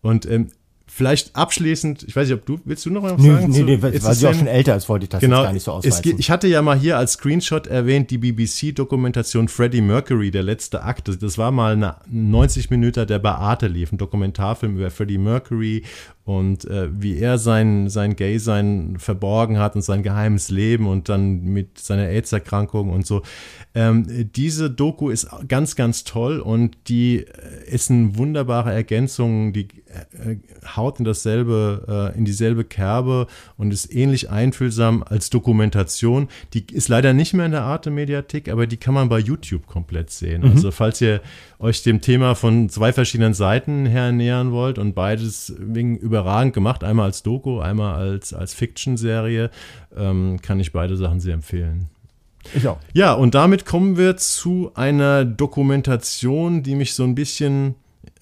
[0.00, 0.48] Und ähm,
[0.94, 3.48] Vielleicht abschließend, ich weiß nicht, ob du, willst du noch was sagen?
[3.48, 5.62] Nee, nee, nee weil sie auch schon älter ist, wollte ich das genau, gar nicht
[5.62, 6.16] so ausweisen.
[6.18, 11.10] ich hatte ja mal hier als Screenshot erwähnt, die BBC-Dokumentation Freddie Mercury, der letzte Akt.
[11.22, 15.82] Das war mal eine 90 Minuten, der bei Arte lief, ein Dokumentarfilm über Freddie Mercury
[16.24, 21.42] und äh, wie er sein, sein Gay-Sein verborgen hat und sein geheimes Leben und dann
[21.42, 23.22] mit seiner AIDS-Erkrankung und so.
[23.74, 27.26] Ähm, diese Doku ist ganz, ganz toll und die äh,
[27.66, 30.36] ist eine wunderbare Ergänzung, die äh,
[30.76, 36.28] haut in dasselbe, äh, in dieselbe Kerbe und ist ähnlich einfühlsam als Dokumentation.
[36.54, 40.10] Die ist leider nicht mehr in der Arte-Mediathek, aber die kann man bei YouTube komplett
[40.10, 40.42] sehen.
[40.42, 40.52] Mhm.
[40.52, 41.20] Also falls ihr
[41.58, 46.84] euch dem Thema von zwei verschiedenen Seiten her nähern wollt und beides wegen überragend gemacht,
[46.84, 49.50] einmal als Doku, einmal als, als Fiction-Serie,
[49.96, 51.88] ähm, kann ich beide Sachen sehr empfehlen.
[52.54, 52.78] Ich auch.
[52.92, 57.76] Ja, und damit kommen wir zu einer Dokumentation, die mich so ein bisschen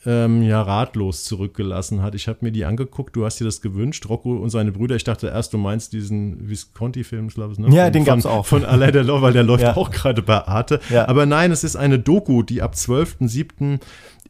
[0.06, 2.14] ähm, ja ratlos zurückgelassen hat.
[2.14, 4.94] Ich habe mir die angeguckt, du hast dir das gewünscht, Rocco und seine Brüder.
[4.94, 7.74] Ich dachte erst, du meinst diesen Visconti-Film, glaube ich, ne?
[7.74, 8.46] Ja, von, den gab's auch.
[8.46, 9.76] Von Alain Delon, weil der läuft ja.
[9.76, 10.80] auch gerade bei Arte.
[10.90, 11.08] Ja.
[11.08, 13.80] Aber nein, es ist eine Doku, die ab 12.07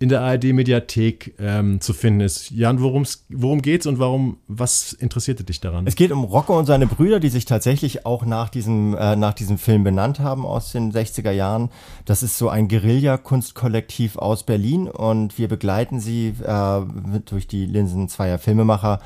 [0.01, 2.51] in der ARD-Mediathek ähm, zu finden ist.
[2.51, 5.86] Jan, worum's, worum geht's und warum, was interessierte dich daran?
[5.86, 9.34] Es geht um Rocco und seine Brüder, die sich tatsächlich auch nach diesem, äh, nach
[9.34, 11.68] diesem Film benannt haben aus den 60er Jahren.
[12.07, 16.80] Das ist so ein Guerilla-Kunstkollektiv aus Berlin und wir begleiten sie äh,
[17.26, 19.01] durch die Linsen zweier Filmemacher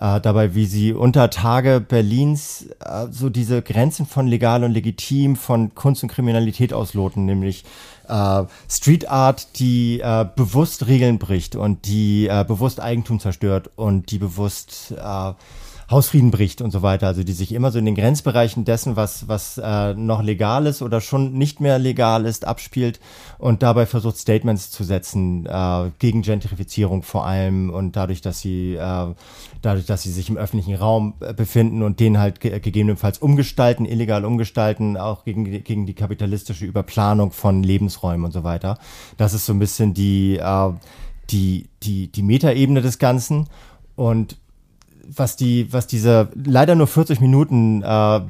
[0.00, 5.36] äh, dabei, wie sie unter Tage Berlins äh, so diese Grenzen von legal und legitim,
[5.36, 7.64] von Kunst und Kriminalität ausloten, nämlich
[8.08, 14.10] äh, Street Art, die äh, bewusst Regeln bricht und die äh, bewusst Eigentum zerstört und
[14.10, 15.32] die bewusst äh,
[15.90, 17.06] Hausfrieden bricht und so weiter.
[17.06, 20.82] Also die sich immer so in den Grenzbereichen dessen, was, was äh, noch legal ist
[20.82, 23.00] oder schon nicht mehr legal ist, abspielt
[23.38, 28.74] und dabei versucht Statements zu setzen äh, gegen Gentrifizierung vor allem und dadurch, dass sie
[28.74, 29.14] äh,
[29.62, 33.86] dadurch, dass sie sich im öffentlichen Raum äh, befinden und den halt ge gegebenenfalls umgestalten,
[33.86, 38.78] illegal umgestalten, auch gegen, gegen die kapitalistische Überplanung von Lebensräumen und so weiter.
[39.16, 40.72] Das ist so ein bisschen die, äh,
[41.30, 43.48] die, die, die Metaebene des Ganzen.
[43.96, 44.36] Und
[45.16, 48.20] was die, was diese leider nur 40 Minuten äh,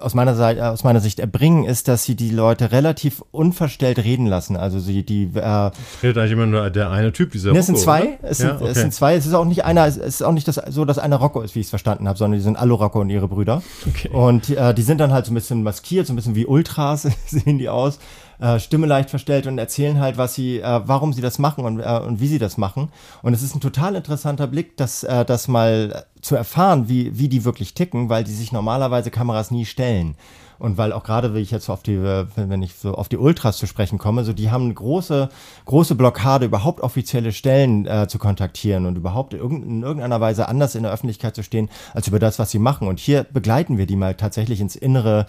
[0.00, 4.26] aus meiner Seite, aus meiner Sicht erbringen, ist, dass sie die Leute relativ unverstellt reden
[4.26, 4.56] lassen.
[4.56, 5.70] Also sie, die äh,
[6.02, 8.56] redet eigentlich immer nur der eine Typ, dieser Rocco, Es sind zwei, es sind, ja,
[8.56, 8.68] okay.
[8.68, 9.14] es sind zwei.
[9.14, 11.54] Es ist auch nicht einer, es ist auch nicht das, so, dass einer Rocco ist,
[11.54, 13.62] wie ich es verstanden habe, sondern die sind alle Rocco und ihre Brüder.
[13.86, 14.08] Okay.
[14.08, 17.02] Und äh, die sind dann halt so ein bisschen maskiert, so ein bisschen wie Ultras
[17.26, 17.98] sehen die aus
[18.40, 21.80] äh, Stimme leicht verstellt und erzählen halt, was sie, äh, warum sie das machen und,
[21.80, 22.90] äh, und wie sie das machen.
[23.22, 27.28] Und es ist ein total interessanter Blick, das, äh, das mal zu erfahren, wie, wie
[27.28, 30.16] die wirklich ticken, weil die sich normalerweise Kameras nie stellen.
[30.60, 33.56] Und weil auch gerade, wenn ich jetzt auf die, wenn ich so auf die Ultras
[33.56, 35.30] zu sprechen komme, so die haben eine große,
[35.64, 40.82] große Blockade, überhaupt offizielle Stellen äh, zu kontaktieren und überhaupt in irgendeiner Weise anders in
[40.82, 42.88] der Öffentlichkeit zu stehen, als über das, was sie machen.
[42.88, 45.24] Und hier begleiten wir die mal tatsächlich ins Innere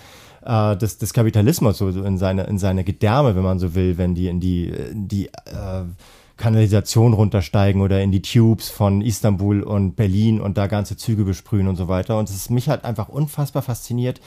[0.45, 3.97] äh, des, des Kapitalismus, so, so in seine, in seine Gedärme, wenn man so will,
[3.97, 5.83] wenn die in die, in die äh,
[6.41, 11.67] Kanalisation runtersteigen oder in die Tubes von Istanbul und Berlin und da ganze Züge besprühen
[11.67, 12.17] und so weiter.
[12.17, 14.19] Und es ist mich halt einfach unfassbar fasziniert,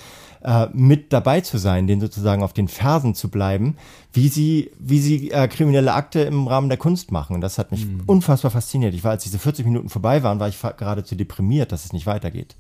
[0.45, 3.77] äh, mit dabei zu sein, den sozusagen auf den Fersen zu bleiben,
[4.13, 7.35] wie sie, wie sie äh, kriminelle Akte im Rahmen der Kunst machen.
[7.35, 8.05] Und das hat mich mhm.
[8.07, 8.95] unfassbar fasziniert.
[8.95, 12.07] Ich war, als diese 40 Minuten vorbei waren, war ich geradezu deprimiert, dass es nicht
[12.07, 12.55] weitergeht.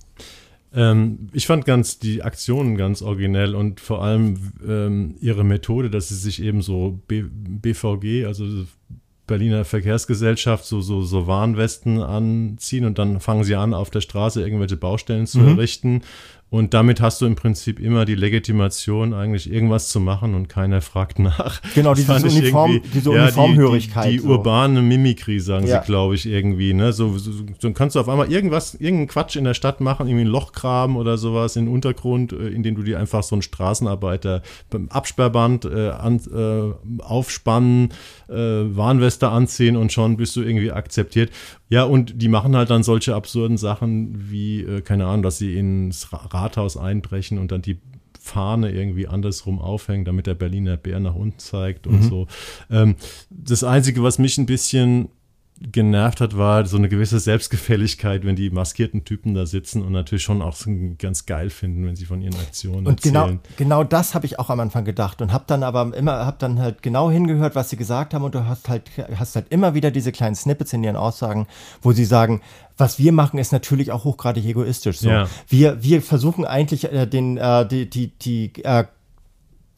[0.74, 6.08] Ähm, ich fand ganz die Aktionen ganz originell und vor allem ähm, ihre Methode, dass
[6.08, 8.44] sie sich eben so B BVG, also
[9.26, 14.42] Berliner Verkehrsgesellschaft, so, so, so Warnwesten anziehen und dann fangen sie an, auf der Straße
[14.42, 15.48] irgendwelche Baustellen zu mhm.
[15.48, 16.02] errichten
[16.54, 20.82] Und damit hast du im Prinzip immer die Legitimation, eigentlich irgendwas zu machen und keiner
[20.82, 21.60] fragt nach.
[21.74, 24.04] Genau, diese, Uniform, diese Uniformhörigkeit.
[24.04, 24.34] Ja, die, die, die, die so.
[24.34, 25.80] urbane Mimikrie, sagen ja.
[25.80, 26.72] sie, glaube ich, irgendwie.
[26.72, 26.92] Ne?
[26.92, 30.26] So, so, so, kannst du auf einmal irgendwas, irgendeinen Quatsch in der Stadt machen, irgendwie
[30.26, 33.34] ein Loch graben oder sowas in den Untergrund, äh, in dem du dir einfach so
[33.34, 37.88] einen Straßenarbeiter beim Absperrband äh, an, äh, aufspannen,
[38.28, 41.32] äh, Warnweste anziehen und schon bist du irgendwie akzeptiert.
[41.74, 45.58] Ja, und die machen halt dann solche absurden Sachen wie, äh, keine Ahnung, dass sie
[45.58, 47.78] ins Rathaus einbrechen und dann die
[48.20, 52.08] Fahne irgendwie andersrum aufhängen, damit der Berliner Bär nach unten zeigt und mhm.
[52.08, 52.26] so.
[52.70, 52.94] Ähm,
[53.28, 55.08] das Einzige, was mich ein bisschen
[55.60, 60.24] genervt hat, war so eine gewisse Selbstgefälligkeit, wenn die maskierten Typen da sitzen und natürlich
[60.24, 60.56] schon auch
[60.98, 63.40] ganz geil finden, wenn sie von ihren Aktionen und genau, erzählen.
[63.56, 66.36] Genau, genau das habe ich auch am Anfang gedacht und habe dann aber immer, habe
[66.40, 69.74] dann halt genau hingehört, was sie gesagt haben und du hast halt, hast halt immer
[69.74, 71.46] wieder diese kleinen Snippets in ihren Aussagen,
[71.82, 72.42] wo sie sagen,
[72.76, 74.98] was wir machen, ist natürlich auch hochgradig egoistisch.
[74.98, 75.08] So.
[75.08, 75.28] Ja.
[75.48, 78.84] Wir, wir versuchen eigentlich äh, den, äh, die, die, die äh,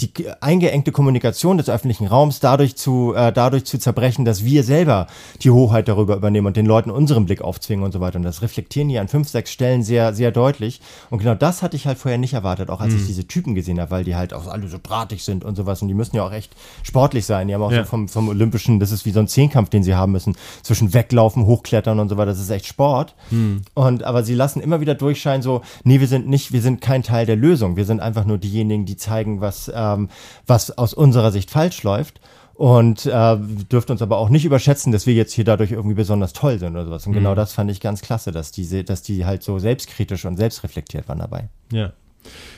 [0.01, 5.07] die eingeengte Kommunikation des öffentlichen Raums dadurch zu, äh, dadurch zu zerbrechen, dass wir selber
[5.43, 8.17] die Hoheit darüber übernehmen und den Leuten unseren Blick aufzwingen und so weiter.
[8.17, 10.83] Und das reflektieren die an fünf, sechs Stellen sehr, sehr deutlich.
[11.09, 13.01] Und genau das hatte ich halt vorher nicht erwartet, auch als mhm.
[13.01, 15.81] ich diese Typen gesehen habe, weil die halt auch alle so drahtig sind und sowas.
[15.81, 17.49] Und die müssen ja auch echt sportlich sein.
[17.49, 17.85] Die haben auch ja.
[17.85, 20.93] so vom, vom Olympischen, das ist wie so ein Zehnkampf, den sie haben müssen, zwischen
[20.93, 22.33] Weglaufen, Hochklettern und so weiter.
[22.33, 23.15] Das ist echt Sport.
[23.31, 23.63] Mhm.
[23.73, 27.03] Und, aber sie lassen immer wieder durchscheinen so, nee, wir sind nicht, wir sind kein
[27.03, 27.77] Teil der Lösung.
[27.77, 30.09] Wir sind einfach nur diejenigen, die zeigen, was, äh, ähm,
[30.47, 32.21] was aus unserer Sicht falsch läuft.
[32.55, 33.37] Und äh,
[33.71, 36.73] dürft uns aber auch nicht überschätzen, dass wir jetzt hier dadurch irgendwie besonders toll sind
[36.73, 37.07] oder sowas.
[37.07, 37.35] Und genau mhm.
[37.35, 41.07] genau das fand ich ganz klasse, dass die, dass die halt so selbstkritisch und selbstreflektiert
[41.07, 41.51] waren dabei.
[41.71, 41.93] Ja.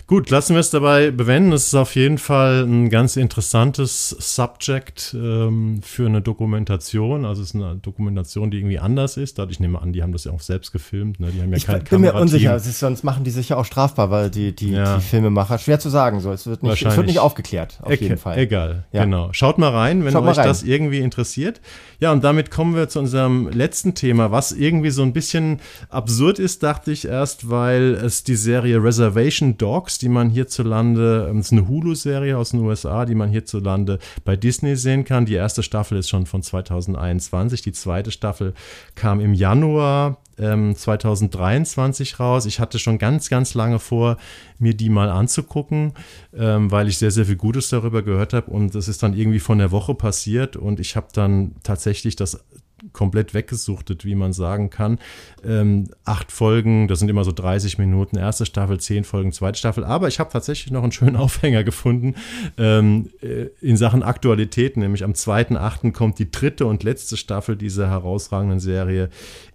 [0.09, 1.52] Gut, lassen wir es dabei bewenden.
[1.52, 7.26] Es ist auf jeden Fall ein ganz interessantes Subject ähm, für eine Dokumentation.
[7.26, 9.38] Also es ist eine Dokumentation, die irgendwie anders ist.
[9.38, 11.20] Ich nehme an, die haben das ja auch selbst gefilmt.
[11.20, 11.30] Ne?
[11.30, 13.66] Die haben ja ich kein bin mir unsicher, ist, sonst machen die sich ja auch
[13.66, 14.96] strafbar, weil die, die, ja.
[14.96, 16.32] die Filmemacher, schwer zu sagen, so.
[16.32, 18.38] Es wird nicht, es wird nicht aufgeklärt, auf e jeden Fall.
[18.38, 19.04] Egal, ja.
[19.04, 19.28] genau.
[19.34, 20.48] Schaut mal rein, wenn Schaut euch rein.
[20.48, 21.61] das irgendwie interessiert.
[22.00, 26.38] Ja, und damit kommen wir zu unserem letzten Thema, was irgendwie so ein bisschen absurd
[26.38, 31.46] ist, dachte ich erst, weil es die Serie Reservation Dogs, die man hierzulande, ähm, es
[31.46, 35.26] ist eine Hulu-Serie aus den USA, die man hierzulande bei Disney sehen kann.
[35.26, 38.55] Die erste Staffel ist schon von 2021, die zweite Staffel
[38.94, 42.46] kam im Januar 2023 ähm, raus.
[42.46, 44.18] Ich hatte schon ganz, ganz lange vor,
[44.59, 45.94] mir die mal anzugucken,
[46.32, 48.51] ähm, weil ich sehr, sehr viel Gutes darüber gehört habe.
[48.51, 52.44] Und das ist dann irgendwie von der Woche passiert und ich habe dann tatsächlich das
[52.93, 54.99] komplett weggesuchtet, wie man sagen kann.
[55.45, 59.85] Ähm, acht Folgen, das sind immer so 30 Minuten, erste Staffel, zehn Folgen, zweite Staffel.
[59.85, 62.14] Aber ich habe tatsächlich noch einen schönen Aufhänger gefunden
[62.57, 65.93] ähm, äh, in Sachen Aktualität, nämlich am 2.8.
[65.93, 69.11] kommt die dritte und letzte Staffel dieser herausragenden Serie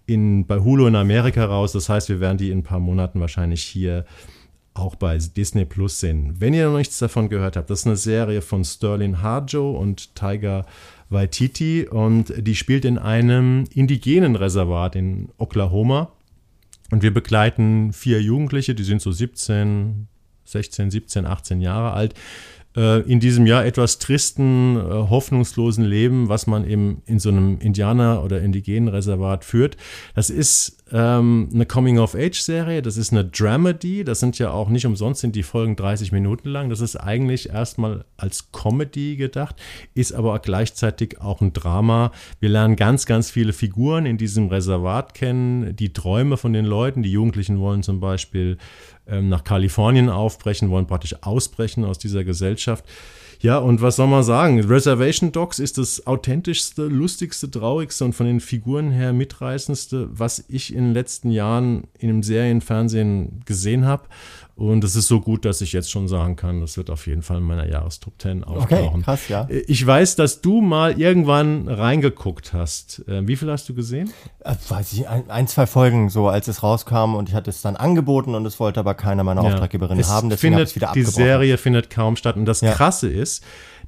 [0.06, 1.72] in, bei Hulu in Amerika raus.
[1.72, 4.04] Das heißt, wir werden die in ein paar Monaten wahrscheinlich hier
[4.74, 6.34] auch bei Disney Plus sehen.
[6.38, 10.14] Wenn ihr noch nichts davon gehört habt, das ist eine Serie von Sterling Harjo und
[10.16, 10.66] Tiger
[11.10, 16.12] Waititi und die spielt in einem indigenen Reservat in Oklahoma.
[16.90, 20.06] Und wir begleiten vier Jugendliche, die sind so 17,
[20.44, 22.14] 16, 17, 18 Jahre alt,
[22.76, 27.58] äh, in diesem Jahr etwas tristen, äh, hoffnungslosen Leben, was man eben in so einem
[27.58, 29.76] Indianer- oder indigenen Reservat führt.
[30.14, 35.20] Das ist ähm, eine Coming-of-Age-Serie, das ist eine Dramedy, das sind ja auch nicht umsonst
[35.20, 36.68] sind die Folgen 30 Minuten lang.
[36.68, 39.56] Das ist eigentlich erstmal als Comedy gedacht,
[39.94, 42.12] ist aber gleichzeitig auch ein Drama.
[42.40, 47.02] Wir lernen ganz, ganz viele Figuren in diesem Reservat kennen, die Träume von den Leuten.
[47.02, 48.58] Die Jugendlichen wollen zum Beispiel
[49.06, 52.84] nach Kalifornien aufbrechen, wollen praktisch ausbrechen aus dieser Gesellschaft.
[53.40, 54.58] Ja, und was soll man sagen?
[54.60, 60.74] Reservation Dogs ist das authentischste, lustigste, traurigste und von den Figuren her mitreißendste, was ich
[60.74, 64.04] in den letzten Jahren in dem Serienfernsehen gesehen habe.
[64.56, 67.22] Und es ist so gut, dass ich jetzt schon sagen kann, das wird auf jeden
[67.22, 68.86] Fall in meiner Jahrestop 10 auftauchen.
[68.86, 69.48] Okay, krass, ja.
[69.50, 73.02] Ich weiß, dass du mal irgendwann reingeguckt hast.
[73.08, 74.12] Äh, wie viel hast du gesehen?
[74.44, 77.62] Äh, weiß ich, ein, ein, zwei Folgen so, als es rauskam und ich hatte es
[77.62, 79.48] dann angeboten und es wollte aber keiner meiner ja.
[79.48, 80.30] Auftraggeberinnen haben.
[80.30, 81.14] Deswegen findet, wieder abgebrochen.
[81.16, 82.36] Die Serie findet kaum statt.
[82.36, 82.72] Und das ja.
[82.74, 83.42] Krasse ist,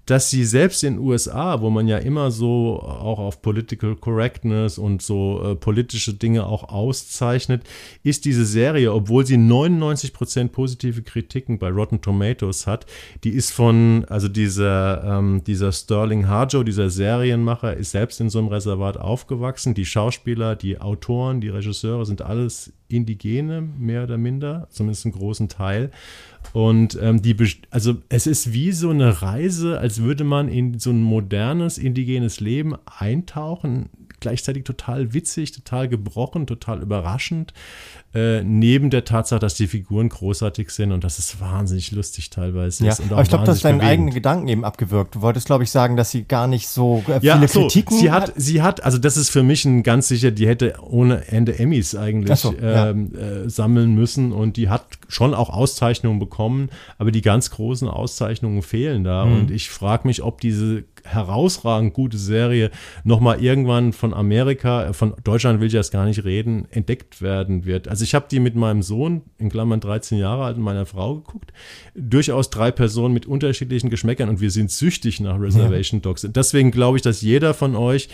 [0.06, 4.78] dass sie selbst in den USA, wo man ja immer so auch auf Political Correctness
[4.78, 7.64] und so äh, politische Dinge auch auszeichnet,
[8.04, 12.86] ist diese Serie, obwohl sie 99% positive Kritiken bei Rotten Tomatoes hat,
[13.24, 18.38] die ist von, also dieser, ähm, dieser Sterling Harjo, dieser Serienmacher, ist selbst in so
[18.38, 19.74] einem Reservat aufgewachsen.
[19.74, 25.48] Die Schauspieler, die Autoren, die Regisseure sind alles Indigene, mehr oder minder, zumindest einen großen
[25.48, 25.90] Teil.
[26.52, 27.36] Und ähm, die,
[27.70, 32.40] also es ist wie so eine Reise, als würde man in so ein modernes indigenes
[32.40, 33.90] Leben eintauchen,
[34.20, 37.52] gleichzeitig total witzig, total gebrochen, total überraschend.
[38.16, 42.86] Äh, neben der Tatsache, dass die Figuren großartig sind und dass es wahnsinnig lustig teilweise
[42.86, 43.00] ja, ist.
[43.10, 45.16] aber ich glaube, du hast deinen eigenen Gedanken eben abgewirkt.
[45.16, 47.98] Du wolltest, glaube ich, sagen, dass sie gar nicht so äh, ja, viele so, Kritiken
[47.98, 48.32] sie hat.
[48.36, 51.94] Sie hat, also das ist für mich ein ganz sicher, die hätte ohne Ende Emmys
[51.94, 53.20] eigentlich so, ähm, ja.
[53.20, 58.62] äh, sammeln müssen und die hat schon auch Auszeichnungen bekommen, aber die ganz großen Auszeichnungen
[58.62, 59.32] fehlen da mhm.
[59.32, 62.70] und ich frage mich, ob diese herausragend gute Serie
[63.04, 67.88] nochmal irgendwann von Amerika, von Deutschland will ich erst gar nicht reden, entdeckt werden wird.
[67.88, 71.16] Also ich habe die mit meinem Sohn, in Klammern 13 Jahre alt, und meiner Frau
[71.16, 71.52] geguckt.
[71.94, 76.26] Durchaus drei Personen mit unterschiedlichen Geschmäckern und wir sind süchtig nach Reservation Dogs.
[76.28, 78.08] Deswegen glaube ich, dass jeder von euch,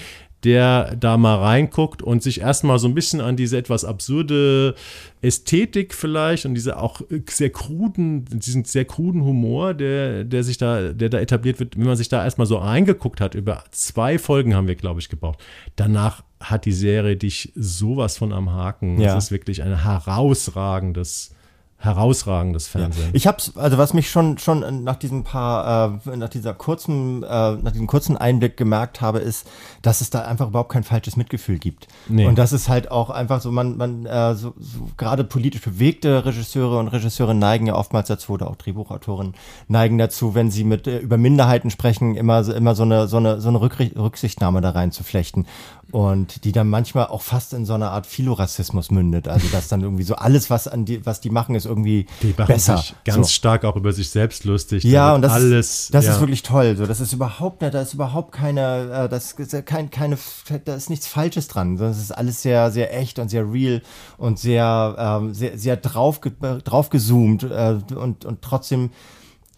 [0.45, 4.75] der da mal reinguckt und sich erstmal so ein bisschen an diese etwas absurde
[5.21, 10.93] Ästhetik vielleicht und diese auch sehr kruden, diesen sehr kruden Humor, der, der sich da,
[10.93, 14.55] der da etabliert wird, wenn man sich da erstmal so reingeguckt hat, über zwei Folgen
[14.55, 15.39] haben wir, glaube ich, gebraucht.
[15.77, 19.01] Danach hat die Serie dich sowas von am Haken.
[19.01, 19.15] Ja.
[19.15, 21.35] Das ist wirklich ein herausragendes
[21.83, 23.07] herausragendes Fernsehen.
[23.07, 23.11] Ja.
[23.15, 27.27] Ich habe also was mich schon schon nach diesem paar äh, nach dieser kurzen äh,
[27.27, 29.49] nach diesem kurzen Einblick gemerkt habe, ist,
[29.83, 31.89] dass es da einfach überhaupt kein falsches Mitgefühl gibt.
[32.09, 32.27] Nee.
[32.27, 36.25] Und das ist halt auch einfach so man man äh, so, so gerade politisch bewegte
[36.25, 39.35] Regisseure und Regisseure neigen ja oftmals dazu oder auch Drehbuchautoren
[39.67, 43.41] neigen dazu, wenn sie mit äh, über Minderheiten sprechen, immer immer so eine so eine
[43.41, 45.47] so eine Rücksichtnahme da rein zu flechten
[45.93, 49.29] und die dann manchmal auch fast in so eine Art Philorassismus mündet.
[49.29, 52.35] Also dass dann irgendwie so alles, was an die, was die machen, ist irgendwie die
[52.37, 52.79] machen besser.
[52.79, 53.33] Sich ganz so.
[53.33, 54.85] stark auch über sich selbst lustig.
[54.85, 56.13] Ja, und das, alles, das ja.
[56.13, 56.77] ist wirklich toll.
[56.77, 60.19] So, das ist überhaupt nicht, da ist überhaupt keine, äh, das ist kein, keine,
[60.65, 63.83] da ist nichts Falsches dran, sondern es ist alles sehr, sehr echt und sehr real
[64.19, 66.21] und sehr, ähm, sehr, sehr drauf,
[66.65, 68.91] drauf gezoomt äh, und, und trotzdem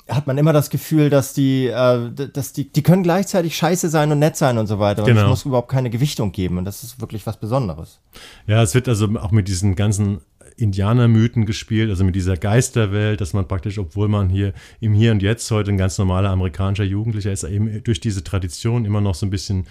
[0.08, 4.12] hat man immer das Gefühl, dass die, äh, dass die, die können gleichzeitig scheiße sein
[4.12, 5.02] und nett sein und so weiter.
[5.02, 5.22] Und genau.
[5.22, 6.58] es muss überhaupt keine Gewichtung geben.
[6.58, 8.00] Und das ist wirklich was Besonderes.
[8.46, 10.20] Ja, es wird also auch mit diesen ganzen
[10.56, 15.22] Indianermythen gespielt, also mit dieser Geisterwelt, dass man praktisch, obwohl man hier im Hier und
[15.22, 19.26] Jetzt heute ein ganz normaler amerikanischer Jugendlicher ist, eben durch diese Tradition immer noch so
[19.26, 19.66] ein bisschen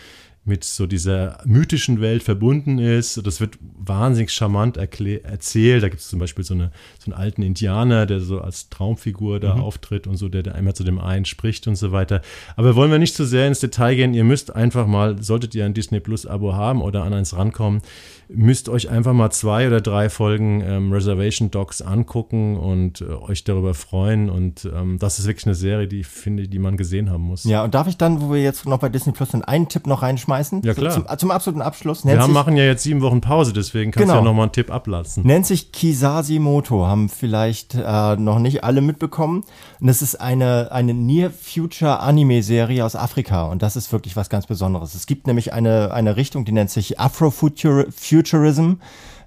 [0.45, 3.25] mit so dieser mythischen Welt verbunden ist.
[3.25, 5.83] Das wird wahnsinnig charmant erzählt.
[5.83, 9.39] Da gibt es zum Beispiel so, eine, so einen alten Indianer, der so als Traumfigur
[9.39, 9.61] da mhm.
[9.61, 12.21] auftritt und so, der da einmal zu dem einen spricht und so weiter.
[12.57, 14.13] Aber wollen wir nicht zu so sehr ins Detail gehen.
[14.13, 17.81] Ihr müsst einfach mal, solltet ihr ein Disney Plus Abo haben oder an eins rankommen,
[18.27, 23.45] müsst euch einfach mal zwei oder drei Folgen ähm, Reservation Dogs angucken und äh, euch
[23.45, 24.29] darüber freuen.
[24.29, 27.45] Und ähm, das ist wirklich eine Serie, die ich finde, die man gesehen haben muss.
[27.45, 29.87] Ja, und darf ich dann, wo wir jetzt noch bei Disney Plus sind, einen Tipp
[29.87, 30.32] noch reinschmeißen?
[30.63, 30.93] Ja, klar.
[30.93, 32.03] Zum, zum absoluten Abschluss.
[32.03, 34.13] Nennt wir haben, machen ja jetzt sieben Wochen Pause, deswegen kannst genau.
[34.13, 35.25] du ja noch mal einen Tipp ablassen.
[35.25, 39.43] Nennt sich Kisasimoto, haben vielleicht äh, noch nicht alle mitbekommen.
[39.79, 43.45] Und das ist eine, eine Near-Future-Anime-Serie aus Afrika.
[43.45, 44.95] Und das ist wirklich was ganz Besonderes.
[44.95, 47.91] Es gibt nämlich eine, eine Richtung, die nennt sich Afrofuturism.
[47.91, 48.73] Futurism.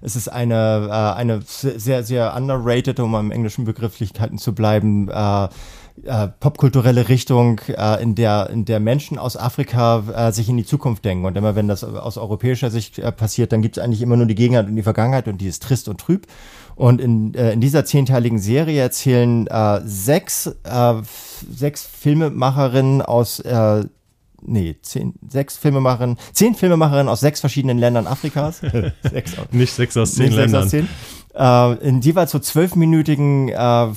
[0.01, 5.47] Es ist eine, äh, eine sehr, sehr underrated, um am englischen Begrifflichkeiten zu bleiben, äh,
[6.03, 10.65] äh, popkulturelle Richtung, äh, in der in der Menschen aus Afrika äh, sich in die
[10.65, 11.25] Zukunft denken.
[11.25, 14.25] Und immer wenn das aus europäischer Sicht äh, passiert, dann gibt es eigentlich immer nur
[14.25, 16.27] die Gegenwart und die Vergangenheit und die ist trist und trüb.
[16.75, 20.93] Und in, äh, in dieser zehnteiligen Serie erzählen äh, sechs, äh,
[21.51, 23.83] sechs Filmemacherinnen aus äh,
[24.41, 28.59] nee, zehn, sechs Filmemacherinnen, zehn Filmemacherinnen aus sechs verschiedenen Ländern Afrikas.
[29.01, 30.63] sechs, Nicht sechs aus zehn Ländern.
[30.63, 30.87] Aus zehn
[31.37, 33.87] äh, in jeweils so zwölfminütigen äh,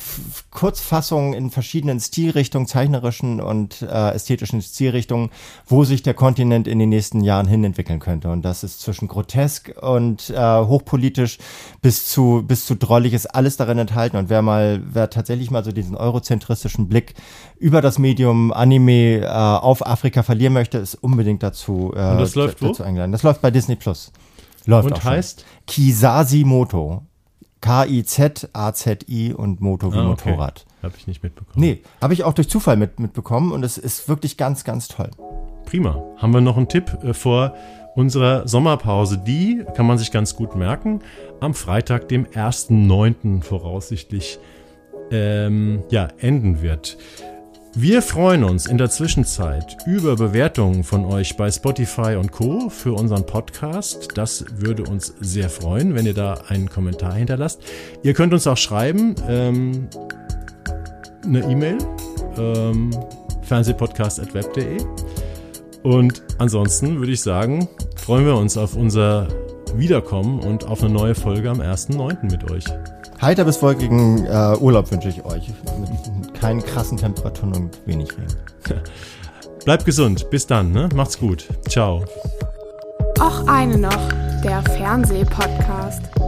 [0.50, 5.30] Kurzfassungen in verschiedenen Stilrichtungen, zeichnerischen und äh, ästhetischen Stilrichtungen,
[5.66, 8.30] wo sich der Kontinent in den nächsten Jahren hin entwickeln könnte.
[8.30, 11.38] Und das ist zwischen grotesk und äh, hochpolitisch
[11.80, 14.16] bis zu, bis zu drollig ist alles darin enthalten.
[14.16, 17.14] Und wer mal, wer tatsächlich mal so diesen eurozentristischen Blick
[17.58, 22.34] über das Medium Anime äh, auf Afrika verlieren möchte, ist unbedingt dazu, äh, und das
[22.34, 23.12] läuft dazu eingeladen.
[23.12, 24.12] Das läuft bei Disney Plus.
[24.66, 25.44] Läuft und heißt?
[25.66, 27.02] Kisasimoto.
[27.60, 30.30] K-I-Z-A-Z-I und Moto wie ah, okay.
[30.30, 30.66] Motorrad.
[30.82, 31.60] Habe ich nicht mitbekommen.
[31.60, 35.10] Nee, habe ich auch durch Zufall mit, mitbekommen und es ist wirklich ganz, ganz toll.
[35.66, 36.02] Prima.
[36.16, 37.54] Haben wir noch einen Tipp äh, vor
[37.94, 39.18] unserer Sommerpause?
[39.18, 41.00] Die kann man sich ganz gut merken.
[41.40, 43.42] Am Freitag, dem 1.9.
[43.42, 44.38] voraussichtlich
[45.10, 46.96] ähm, ja, enden wird.
[47.74, 52.68] Wir freuen uns in der Zwischenzeit über Bewertungen von euch bei Spotify und Co.
[52.68, 54.08] für unseren Podcast.
[54.16, 57.62] Das würde uns sehr freuen, wenn ihr da einen Kommentar hinterlasst.
[58.02, 59.88] Ihr könnt uns auch schreiben, ähm,
[61.24, 61.78] eine E-Mail,
[62.36, 62.90] ähm,
[63.42, 64.78] fernsehpodcast.web.de.
[65.84, 69.28] Und ansonsten würde ich sagen, freuen wir uns auf unser
[69.76, 72.32] wiederkommen und auf eine neue Folge am 1.9.
[72.32, 72.64] mit euch.
[73.20, 75.48] Heiter bis wolkigen äh, Urlaub wünsche ich euch.
[75.78, 78.34] Mit keinen krassen Temperaturen und wenig Regen.
[79.64, 80.30] Bleibt gesund.
[80.30, 80.72] Bis dann.
[80.72, 80.88] Ne?
[80.94, 81.46] Macht's gut.
[81.68, 82.04] Ciao.
[83.20, 84.08] Auch eine noch,
[84.42, 86.19] der Fernsehpodcast.